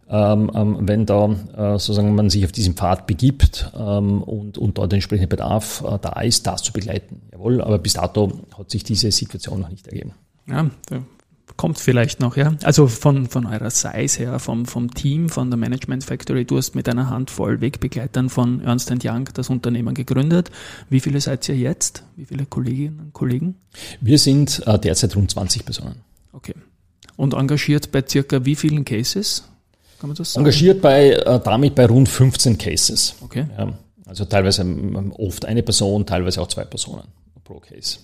ähm, 0.09 0.49
ähm, 0.55 0.77
wenn 0.81 1.05
da 1.05 1.25
äh, 1.25 1.71
sozusagen 1.77 2.15
man 2.15 2.29
sich 2.29 2.45
auf 2.45 2.53
diesen 2.53 2.75
Pfad 2.75 3.05
begibt 3.05 3.69
ähm, 3.77 4.23
und, 4.23 4.57
und 4.57 4.77
dort 4.77 4.93
der 4.93 4.97
entsprechende 4.97 5.27
Bedarf 5.27 5.83
äh, 5.85 5.99
da 6.01 6.21
ist, 6.21 6.47
das 6.47 6.63
zu 6.63 6.71
begleiten. 6.71 7.21
Jawohl, 7.33 7.61
aber 7.61 7.77
bis 7.77 7.93
dato 7.93 8.31
hat 8.57 8.71
sich 8.71 8.85
diese 8.85 9.11
Situation 9.11 9.59
noch 9.59 9.69
nicht 9.69 9.87
ergeben. 9.87 10.13
Ja, 10.89 10.99
kommt 11.59 11.77
vielleicht 11.77 12.21
noch, 12.21 12.37
ja. 12.37 12.53
Also 12.63 12.87
von, 12.87 13.27
von 13.27 13.45
eurer 13.45 13.69
Size 13.69 14.19
her, 14.19 14.39
vom, 14.39 14.65
vom 14.65 14.93
Team, 14.93 15.27
von 15.27 15.51
der 15.51 15.57
Management 15.57 16.05
Factory, 16.05 16.45
du 16.45 16.55
hast 16.55 16.73
mit 16.73 16.87
einer 16.87 17.09
Handvoll 17.09 17.59
Wegbegleitern 17.59 18.29
von 18.29 18.61
Ernst 18.61 18.89
Young 19.03 19.27
das 19.33 19.49
Unternehmen 19.49 19.93
gegründet. 19.93 20.51
Wie 20.89 21.01
viele 21.01 21.19
seid 21.19 21.49
ihr 21.49 21.57
jetzt? 21.57 22.03
Wie 22.15 22.23
viele 22.23 22.45
Kolleginnen 22.45 23.01
und 23.01 23.11
Kollegen? 23.11 23.55
Wir 23.99 24.17
sind 24.17 24.65
äh, 24.65 24.79
derzeit 24.79 25.17
rund 25.17 25.31
20 25.31 25.65
Personen. 25.65 25.95
Okay. 26.31 26.55
Und 27.17 27.33
engagiert 27.33 27.91
bei 27.91 28.05
circa 28.07 28.45
wie 28.45 28.55
vielen 28.55 28.85
Cases? 28.85 29.43
Kann 29.99 30.11
man 30.11 30.15
das 30.15 30.31
sagen? 30.31 30.45
Engagiert 30.45 30.81
bei, 30.81 31.09
äh, 31.09 31.41
damit 31.43 31.75
bei 31.75 31.87
rund 31.87 32.07
15 32.07 32.57
Cases. 32.57 33.15
Okay. 33.19 33.47
Ja, 33.57 33.73
also 34.05 34.23
teilweise 34.23 34.61
ähm, 34.61 35.11
oft 35.17 35.43
eine 35.43 35.61
Person, 35.61 36.05
teilweise 36.05 36.41
auch 36.41 36.47
zwei 36.47 36.63
Personen 36.63 37.03
pro 37.43 37.59
Case. 37.59 37.99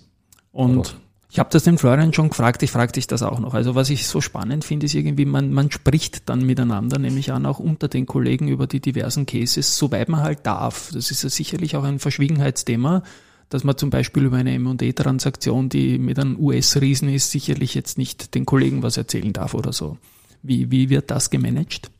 Und 0.52 0.98
ich 1.36 1.40
habe 1.40 1.50
das 1.50 1.64
den 1.64 1.78
Florian 1.78 2.14
schon 2.14 2.30
gefragt, 2.30 2.64
ich 2.64 2.72
frage 2.72 2.94
dich 2.94 3.08
das 3.08 3.22
auch 3.22 3.40
noch. 3.40 3.54
Also 3.54 3.76
was 3.76 3.90
ich 3.90 4.08
so 4.08 4.22
spannend 4.22 4.64
finde, 4.64 4.86
ist 4.86 4.96
irgendwie, 4.96 5.26
man, 5.26 5.52
man 5.52 5.70
spricht 5.70 6.30
dann 6.30 6.46
miteinander, 6.46 6.98
nämlich 6.98 7.34
an 7.34 7.46
auch 7.46 7.60
unter 7.60 7.90
den 7.90 8.06
Kollegen 8.06 8.48
über 8.48 8.68
die 8.68 8.80
diversen 8.80 9.26
Cases, 9.26 9.78
soweit 9.78 10.08
man 10.08 10.22
halt 10.22 10.46
darf. 10.46 10.92
Das 10.94 11.12
ist 11.12 11.24
ja 11.24 11.30
sicherlich 11.30 11.76
auch 11.76 11.84
ein 11.84 12.00
Verschwiegenheitsthema, 12.00 13.04
dass 13.50 13.66
man 13.66 13.78
zum 13.78 13.90
Beispiel 13.90 14.24
über 14.24 14.38
eine 14.38 14.54
M&A-Transaktion, 14.54 15.68
die 15.68 15.98
mit 15.98 16.18
einem 16.20 16.40
US-Riesen 16.40 17.10
ist, 17.10 17.32
sicherlich 17.32 17.76
jetzt 17.76 17.98
nicht 17.98 18.34
den 18.34 18.46
Kollegen 18.46 18.82
was 18.82 18.96
erzählen 18.96 19.34
darf 19.34 19.56
oder 19.56 19.74
so. 19.74 19.98
Wie, 20.42 20.72
wie 20.72 20.90
wird 20.90 21.12
das 21.12 21.32
gemanagt? 21.32 21.92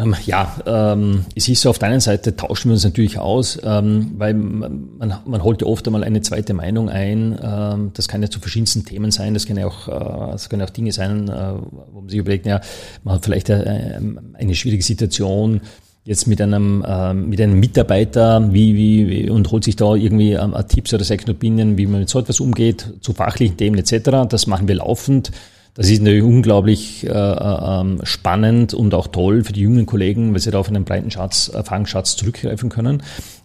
Ähm, 0.00 0.14
ja, 0.24 0.56
ähm, 0.66 1.24
es 1.34 1.48
ist 1.48 1.60
so, 1.62 1.70
auf 1.70 1.78
der 1.78 1.88
einen 1.88 2.00
Seite 2.00 2.34
tauschen 2.34 2.70
wir 2.70 2.74
uns 2.74 2.84
natürlich 2.84 3.18
aus, 3.18 3.58
ähm, 3.62 4.12
weil 4.16 4.34
man, 4.34 4.98
man 4.98 5.42
holt 5.42 5.60
ja 5.60 5.66
oft 5.66 5.86
einmal 5.86 6.04
eine 6.04 6.22
zweite 6.22 6.54
Meinung 6.54 6.88
ein. 6.88 7.38
Ähm, 7.42 7.90
das 7.94 8.08
kann 8.08 8.22
ja 8.22 8.30
zu 8.30 8.40
verschiedensten 8.40 8.84
Themen 8.84 9.10
sein, 9.10 9.34
das 9.34 9.46
können 9.46 9.58
ja 9.58 9.66
auch, 9.66 9.88
äh, 9.88 10.32
das 10.32 10.48
können 10.48 10.62
auch 10.62 10.70
Dinge 10.70 10.92
sein, 10.92 11.28
äh, 11.28 11.52
wo 11.92 12.00
man 12.00 12.08
sich 12.08 12.18
überlegt, 12.18 12.46
ja, 12.46 12.60
man 13.04 13.16
hat 13.16 13.24
vielleicht 13.24 13.50
äh, 13.50 14.00
eine 14.34 14.54
schwierige 14.54 14.82
Situation, 14.82 15.60
jetzt 16.04 16.26
mit 16.26 16.40
einem, 16.40 16.82
äh, 16.86 17.12
mit 17.12 17.40
einem 17.40 17.60
Mitarbeiter, 17.60 18.52
wie, 18.52 18.76
wie, 18.76 19.30
und 19.30 19.50
holt 19.50 19.64
sich 19.64 19.76
da 19.76 19.94
irgendwie 19.94 20.32
ähm, 20.32 20.54
Tipps 20.68 20.94
oder 20.94 21.04
Second 21.04 21.30
Opinion, 21.30 21.76
wie 21.76 21.86
man 21.86 22.00
mit 22.00 22.08
so 22.08 22.18
etwas 22.18 22.40
umgeht, 22.40 22.94
zu 23.00 23.12
fachlichen 23.12 23.56
Themen 23.56 23.78
etc. 23.78 24.26
Das 24.28 24.46
machen 24.46 24.66
wir 24.66 24.76
laufend. 24.76 25.30
Das 25.74 25.88
ist 25.88 26.02
natürlich 26.02 26.24
unglaublich 26.24 27.06
äh, 27.06 27.10
äh, 27.10 27.80
ähm, 27.80 28.00
spannend 28.02 28.74
und 28.74 28.92
auch 28.94 29.06
toll 29.06 29.44
für 29.44 29.52
die 29.52 29.60
jungen 29.60 29.86
Kollegen, 29.86 30.32
weil 30.32 30.40
sie 30.40 30.50
da 30.50 30.58
auf 30.58 30.68
einen 30.68 30.84
breiten 30.84 31.10
Schatz, 31.10 31.48
Erfahrungsschatz 31.48 32.16
zurückgreifen 32.16 32.70
können. 32.70 33.02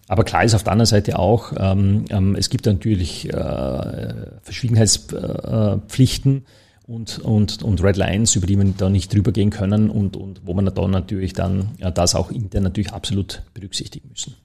Aber 0.08 0.24
klar 0.24 0.44
ist 0.44 0.54
auf 0.54 0.62
der 0.62 0.72
anderen 0.72 0.86
Seite 0.86 1.18
auch, 1.18 1.52
ähm, 1.58 2.04
ähm, 2.10 2.36
es 2.36 2.50
gibt 2.50 2.66
natürlich 2.66 3.32
äh, 3.32 4.14
Verschwiegenheitspflichten 4.42 6.44
und, 6.86 7.18
und, 7.18 7.62
und 7.62 7.82
Red 7.82 7.96
Lines, 7.96 8.36
über 8.36 8.46
die 8.46 8.56
man 8.56 8.76
da 8.76 8.88
nicht 8.88 9.12
drüber 9.12 9.32
gehen 9.32 9.50
können 9.50 9.90
und, 9.90 10.16
und 10.16 10.42
wo 10.44 10.54
man 10.54 10.66
dann 10.66 10.90
natürlich 10.90 11.32
dann 11.32 11.70
ja, 11.78 11.90
das 11.90 12.14
auch 12.14 12.30
intern 12.30 12.62
natürlich 12.62 12.92
absolut 12.92 13.42
berücksichtigen 13.54 14.08
müssen. 14.10 14.36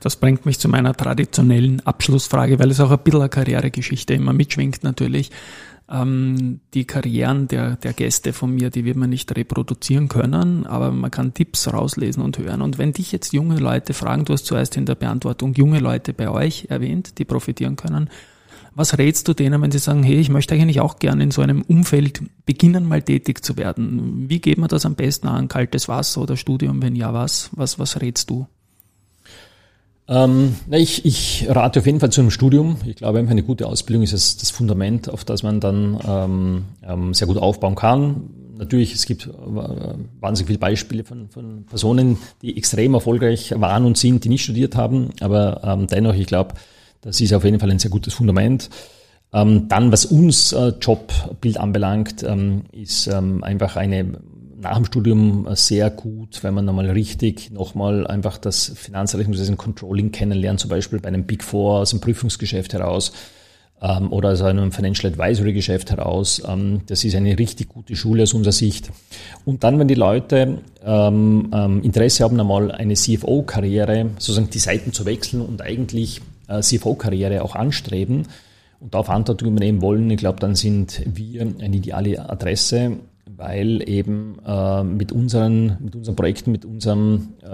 Das 0.00 0.16
bringt 0.16 0.46
mich 0.46 0.58
zu 0.58 0.68
meiner 0.68 0.94
traditionellen 0.94 1.80
Abschlussfrage, 1.86 2.58
weil 2.58 2.70
es 2.70 2.80
auch 2.80 2.90
ein 2.90 2.98
bisschen 2.98 3.20
eine 3.20 3.28
Karrieregeschichte 3.28 4.14
immer 4.14 4.32
mitschwingt 4.32 4.82
natürlich. 4.82 5.30
Ähm, 5.88 6.60
die 6.74 6.84
Karrieren 6.84 7.46
der, 7.46 7.76
der 7.76 7.92
Gäste 7.92 8.32
von 8.32 8.52
mir, 8.52 8.70
die 8.70 8.84
wird 8.84 8.96
man 8.96 9.10
nicht 9.10 9.36
reproduzieren 9.36 10.08
können, 10.08 10.66
aber 10.66 10.90
man 10.90 11.10
kann 11.10 11.32
Tipps 11.32 11.72
rauslesen 11.72 12.22
und 12.22 12.38
hören. 12.38 12.60
Und 12.60 12.78
wenn 12.78 12.92
dich 12.92 13.12
jetzt 13.12 13.32
junge 13.32 13.58
Leute 13.58 13.94
fragen, 13.94 14.24
du 14.24 14.32
hast 14.32 14.46
zuerst 14.46 14.76
in 14.76 14.86
der 14.86 14.96
Beantwortung 14.96 15.54
junge 15.54 15.78
Leute 15.78 16.12
bei 16.12 16.28
euch 16.28 16.66
erwähnt, 16.70 17.18
die 17.18 17.24
profitieren 17.24 17.76
können, 17.76 18.10
was 18.74 18.98
rätst 18.98 19.26
du 19.26 19.32
denen, 19.32 19.62
wenn 19.62 19.70
sie 19.70 19.78
sagen, 19.78 20.02
hey, 20.02 20.16
ich 20.16 20.28
möchte 20.28 20.54
eigentlich 20.54 20.80
auch 20.80 20.98
gerne 20.98 21.22
in 21.22 21.30
so 21.30 21.40
einem 21.40 21.62
Umfeld 21.62 22.20
beginnen, 22.44 22.86
mal 22.86 23.00
tätig 23.00 23.42
zu 23.42 23.56
werden? 23.56 24.28
Wie 24.28 24.38
geht 24.38 24.58
man 24.58 24.68
das 24.68 24.84
am 24.84 24.96
besten 24.96 25.28
an? 25.28 25.48
Kaltes 25.48 25.88
Wasser 25.88 26.20
oder 26.20 26.36
Studium? 26.36 26.82
Wenn 26.82 26.94
ja, 26.94 27.14
was? 27.14 27.48
Was, 27.54 27.78
was 27.78 28.02
rätst 28.02 28.28
du? 28.28 28.46
Ähm, 30.08 30.54
ich, 30.70 31.04
ich 31.04 31.46
rate 31.48 31.80
auf 31.80 31.86
jeden 31.86 32.00
Fall 32.00 32.10
zu 32.10 32.20
einem 32.20 32.30
Studium. 32.30 32.76
Ich 32.86 32.96
glaube, 32.96 33.18
eine 33.18 33.42
gute 33.42 33.66
Ausbildung 33.66 34.04
ist 34.04 34.12
das, 34.12 34.36
das 34.36 34.50
Fundament, 34.50 35.10
auf 35.10 35.24
das 35.24 35.42
man 35.42 35.60
dann 35.60 35.98
ähm, 36.06 36.64
ähm, 36.86 37.14
sehr 37.14 37.26
gut 37.26 37.38
aufbauen 37.38 37.74
kann. 37.74 38.30
Natürlich, 38.56 38.94
es 38.94 39.04
gibt 39.04 39.26
äh, 39.26 39.30
wahnsinnig 40.20 40.46
viele 40.46 40.58
Beispiele 40.58 41.04
von, 41.04 41.28
von 41.28 41.66
Personen, 41.66 42.18
die 42.40 42.56
extrem 42.56 42.94
erfolgreich 42.94 43.52
waren 43.56 43.84
und 43.84 43.98
sind, 43.98 44.24
die 44.24 44.28
nicht 44.28 44.44
studiert 44.44 44.76
haben. 44.76 45.10
Aber 45.20 45.60
ähm, 45.64 45.86
dennoch, 45.88 46.14
ich 46.14 46.26
glaube, 46.26 46.54
das 47.00 47.20
ist 47.20 47.34
auf 47.34 47.44
jeden 47.44 47.58
Fall 47.58 47.70
ein 47.70 47.78
sehr 47.78 47.90
gutes 47.90 48.14
Fundament. 48.14 48.70
Ähm, 49.32 49.66
dann, 49.68 49.90
was 49.90 50.06
uns 50.06 50.52
äh, 50.52 50.72
Jobbild 50.80 51.58
anbelangt, 51.58 52.22
ähm, 52.22 52.62
ist 52.72 53.08
einfach 53.08 53.76
eine 53.76 54.18
nach 54.68 54.76
dem 54.76 54.84
Studium 54.84 55.46
sehr 55.54 55.90
gut, 55.90 56.42
wenn 56.42 56.54
man 56.54 56.64
nochmal 56.64 56.90
richtig 56.90 57.50
nochmal 57.50 58.06
einfach 58.06 58.36
das 58.38 58.72
Finanzrechnungswesen 58.74 59.56
Controlling 59.56 60.10
kennenlernt, 60.10 60.60
zum 60.60 60.70
Beispiel 60.70 60.98
bei 60.98 61.08
einem 61.08 61.24
Big 61.24 61.44
Four 61.44 61.80
aus 61.80 61.90
dem 61.90 62.00
Prüfungsgeschäft 62.00 62.72
heraus 62.72 63.12
ähm, 63.80 64.12
oder 64.12 64.30
aus 64.30 64.42
einem 64.42 64.72
Financial 64.72 65.12
Advisory 65.12 65.52
Geschäft 65.52 65.90
heraus. 65.90 66.42
Ähm, 66.46 66.80
das 66.86 67.04
ist 67.04 67.14
eine 67.14 67.38
richtig 67.38 67.68
gute 67.68 67.94
Schule 67.94 68.24
aus 68.24 68.34
unserer 68.34 68.52
Sicht. 68.52 68.90
Und 69.44 69.62
dann, 69.62 69.78
wenn 69.78 69.88
die 69.88 69.94
Leute 69.94 70.58
ähm, 70.84 71.50
ähm 71.52 71.82
Interesse 71.82 72.24
haben, 72.24 72.40
einmal 72.40 72.72
eine 72.72 72.94
CFO-Karriere, 72.94 74.10
sozusagen 74.18 74.50
die 74.50 74.58
Seiten 74.58 74.92
zu 74.92 75.06
wechseln 75.06 75.42
und 75.42 75.62
eigentlich 75.62 76.20
äh, 76.48 76.60
CFO-Karriere 76.60 77.42
auch 77.42 77.54
anstreben, 77.54 78.26
und 78.78 78.94
da 78.94 79.02
Verantwortung 79.02 79.48
übernehmen 79.48 79.80
wollen, 79.80 80.10
ich 80.10 80.18
glaube, 80.18 80.38
dann 80.38 80.54
sind 80.54 81.00
wir 81.06 81.42
eine 81.42 81.76
ideale 81.76 82.28
Adresse 82.28 82.98
weil 83.36 83.86
eben 83.88 84.38
äh, 84.46 84.82
mit, 84.82 85.12
unseren, 85.12 85.76
mit 85.80 85.94
unseren 85.96 86.16
Projekten, 86.16 86.52
mit 86.52 86.64
unserer 86.64 87.20
äh, 87.42 87.46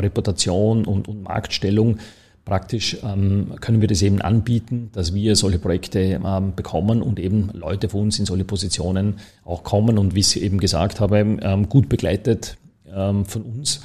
Reputation 0.00 0.84
und, 0.84 1.08
und 1.08 1.22
Marktstellung 1.22 1.98
praktisch 2.44 2.98
ähm, 3.04 3.54
können 3.60 3.80
wir 3.80 3.88
das 3.88 4.02
eben 4.02 4.20
anbieten, 4.20 4.90
dass 4.92 5.14
wir 5.14 5.36
solche 5.36 5.58
Projekte 5.58 6.20
ähm, 6.24 6.54
bekommen 6.54 7.02
und 7.02 7.20
eben 7.20 7.50
Leute 7.52 7.88
von 7.88 8.02
uns 8.02 8.18
in 8.18 8.26
solche 8.26 8.44
Positionen 8.44 9.18
auch 9.44 9.62
kommen 9.62 9.98
und 9.98 10.14
wie 10.14 10.20
ich 10.20 10.42
eben 10.42 10.58
gesagt 10.58 11.00
habe, 11.00 11.18
ähm, 11.18 11.68
gut 11.68 11.88
begleitet 11.88 12.56
ähm, 12.92 13.24
von 13.24 13.42
uns. 13.42 13.80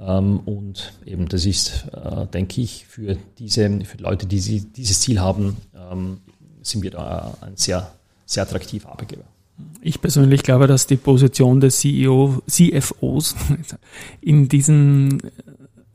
Ähm, 0.00 0.40
und 0.40 0.94
eben 1.06 1.28
das 1.28 1.46
ist, 1.46 1.86
äh, 1.92 2.26
denke 2.26 2.60
ich, 2.60 2.86
für 2.86 3.16
diese 3.38 3.80
für 3.84 3.98
Leute, 3.98 4.26
die 4.26 4.40
sie, 4.40 4.72
dieses 4.72 5.00
Ziel 5.00 5.20
haben, 5.20 5.56
ähm, 5.74 6.18
sind 6.62 6.82
wir 6.82 6.90
da 6.90 7.34
ein 7.40 7.56
sehr, 7.56 7.92
sehr 8.26 8.42
attraktiver 8.42 8.90
Arbeitgeber. 8.90 9.24
Ich 9.80 10.00
persönlich 10.00 10.42
glaube, 10.42 10.66
dass 10.66 10.86
die 10.86 10.96
Position 10.96 11.60
des 11.60 11.80
CEO, 11.80 12.42
CFOs 12.48 13.34
in 14.20 14.48
diesen 14.48 15.22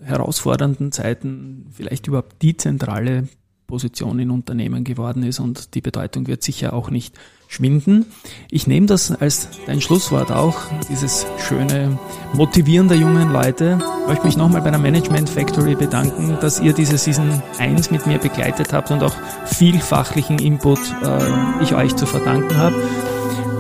herausfordernden 0.04 0.92
Zeiten 0.92 1.68
vielleicht 1.72 2.08
überhaupt 2.08 2.42
die 2.42 2.58
zentrale 2.58 3.28
Position 3.68 4.18
in 4.20 4.32
Unternehmen 4.32 4.86
geworden 4.86 5.24
ist 5.24 5.40
und 5.40 5.76
die 5.76 5.82
Bedeutung 5.82 6.28
wird 6.28 6.42
sicher 6.42 6.74
auch 6.74 6.90
nicht 6.90 7.16
schwinden. 7.50 8.06
Ich 8.50 8.68
nehme 8.68 8.88
das 8.88 9.12
als 9.12 9.50
dein 9.66 9.82
Schlusswort 9.82 10.32
auch, 10.32 10.56
dieses 10.90 11.26
schöne 11.38 12.00
Motivieren 12.34 12.88
der 12.88 12.98
jungen 12.98 13.32
Leute. 13.32 13.78
Ich 14.02 14.08
möchte 14.08 14.26
mich 14.26 14.38
nochmal 14.38 14.62
bei 14.62 14.70
der 14.70 14.80
Management 14.80 15.30
Factory 15.30 15.76
bedanken, 15.76 16.38
dass 16.42 16.60
ihr 16.60 16.74
diese 16.74 16.98
Season 16.98 17.42
1 17.58 17.92
mit 17.92 18.06
mir 18.06 18.20
begleitet 18.20 18.74
habt 18.74 18.92
und 18.92 19.04
auch 19.04 19.16
viel 19.46 19.80
fachlichen 19.80 20.40
Input 20.40 20.80
äh, 21.04 21.64
ich 21.64 21.74
euch 21.74 21.96
zu 21.96 22.06
verdanken 22.06 22.56
habe. 22.56 22.76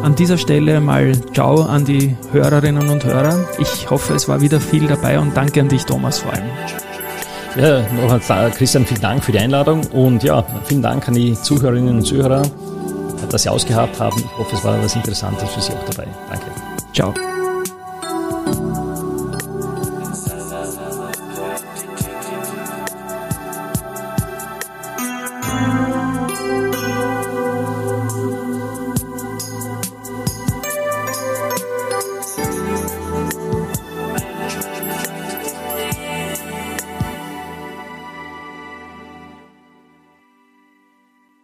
An 0.03 0.15
dieser 0.15 0.37
Stelle 0.37 0.79
mal 0.79 1.11
Ciao 1.33 1.63
an 1.63 1.85
die 1.85 2.15
Hörerinnen 2.31 2.87
und 2.89 3.03
Hörer. 3.03 3.47
Ich 3.59 3.89
hoffe, 3.89 4.13
es 4.13 4.27
war 4.27 4.41
wieder 4.41 4.59
viel 4.59 4.87
dabei 4.87 5.19
und 5.19 5.35
danke 5.35 5.61
an 5.61 5.69
dich, 5.69 5.85
Thomas, 5.85 6.19
vor 6.19 6.33
allem. 6.33 6.45
Ja, 7.55 7.81
nochmal 7.93 8.51
Christian, 8.51 8.85
vielen 8.85 9.01
Dank 9.01 9.23
für 9.23 9.31
die 9.31 9.39
Einladung 9.39 9.81
und 9.87 10.23
ja, 10.23 10.45
vielen 10.65 10.81
Dank 10.81 11.07
an 11.07 11.15
die 11.15 11.33
Zuhörerinnen 11.33 11.97
und 11.97 12.03
Zuhörer, 12.03 12.43
dass 13.29 13.43
Sie 13.43 13.49
ausgehabt 13.49 13.99
haben. 13.99 14.17
Ich 14.19 14.37
hoffe, 14.37 14.55
es 14.55 14.63
war 14.63 14.81
was 14.81 14.95
Interessantes 14.95 15.49
für 15.49 15.61
Sie 15.61 15.73
auch 15.73 15.85
dabei. 15.85 16.07
Danke. 16.29 16.45
Ciao. 16.93 17.13